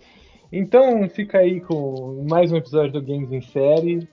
[0.53, 4.09] Então fica aí com mais um episódio do Games em Série.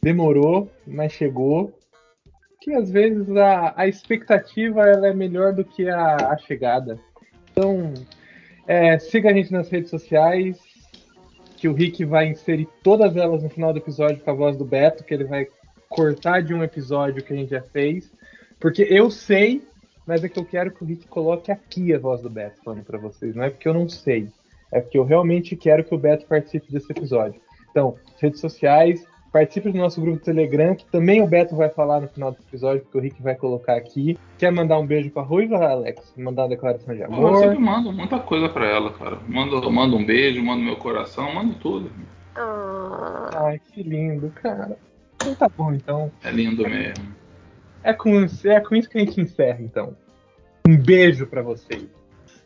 [0.00, 1.78] Demorou, mas chegou.
[2.60, 6.98] Que às vezes a, a expectativa ela é melhor do que a, a chegada.
[7.50, 7.92] Então,
[8.66, 10.58] é, siga a gente nas redes sociais.
[11.56, 14.64] Que o Rick vai inserir todas elas no final do episódio com a voz do
[14.64, 15.46] Beto, que ele vai
[15.88, 18.10] cortar de um episódio que a gente já fez.
[18.62, 19.60] Porque eu sei,
[20.06, 22.84] mas é que eu quero que o Rick coloque aqui a voz do Beto falando
[22.84, 23.34] para vocês.
[23.34, 24.28] Não é porque eu não sei.
[24.70, 27.40] É porque eu realmente quero que o Beto participe desse episódio.
[27.72, 32.00] Então, redes sociais, participe do nosso grupo do Telegram, que também o Beto vai falar
[32.00, 34.16] no final do episódio, porque o Rick vai colocar aqui.
[34.38, 36.14] Quer mandar um beijo pra Ruiva, Alex?
[36.16, 37.32] Mandar uma declaração de amor?
[37.32, 39.18] Eu sempre mando muita coisa pra ela, cara.
[39.26, 41.90] Mando, mando um beijo, mando meu coração, mando tudo.
[43.34, 44.78] Ai, que lindo, cara.
[45.16, 46.12] Então tá bom, então.
[46.22, 47.21] É lindo mesmo.
[47.82, 49.96] É com, é com isso que a gente encerra, então.
[50.66, 51.84] Um beijo para vocês.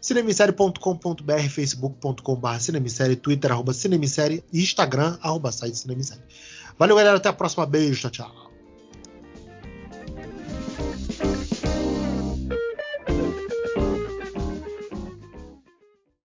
[0.01, 6.23] Cinemissérie.com.br, facebook.com.br cinemissérie, twitter, arroba cinemissérie e instagram, arroba site cinemissérie.
[6.79, 7.17] Valeu, galera.
[7.17, 7.67] Até a próxima.
[7.67, 8.03] Beijo.
[8.03, 8.46] Tchau, tchau.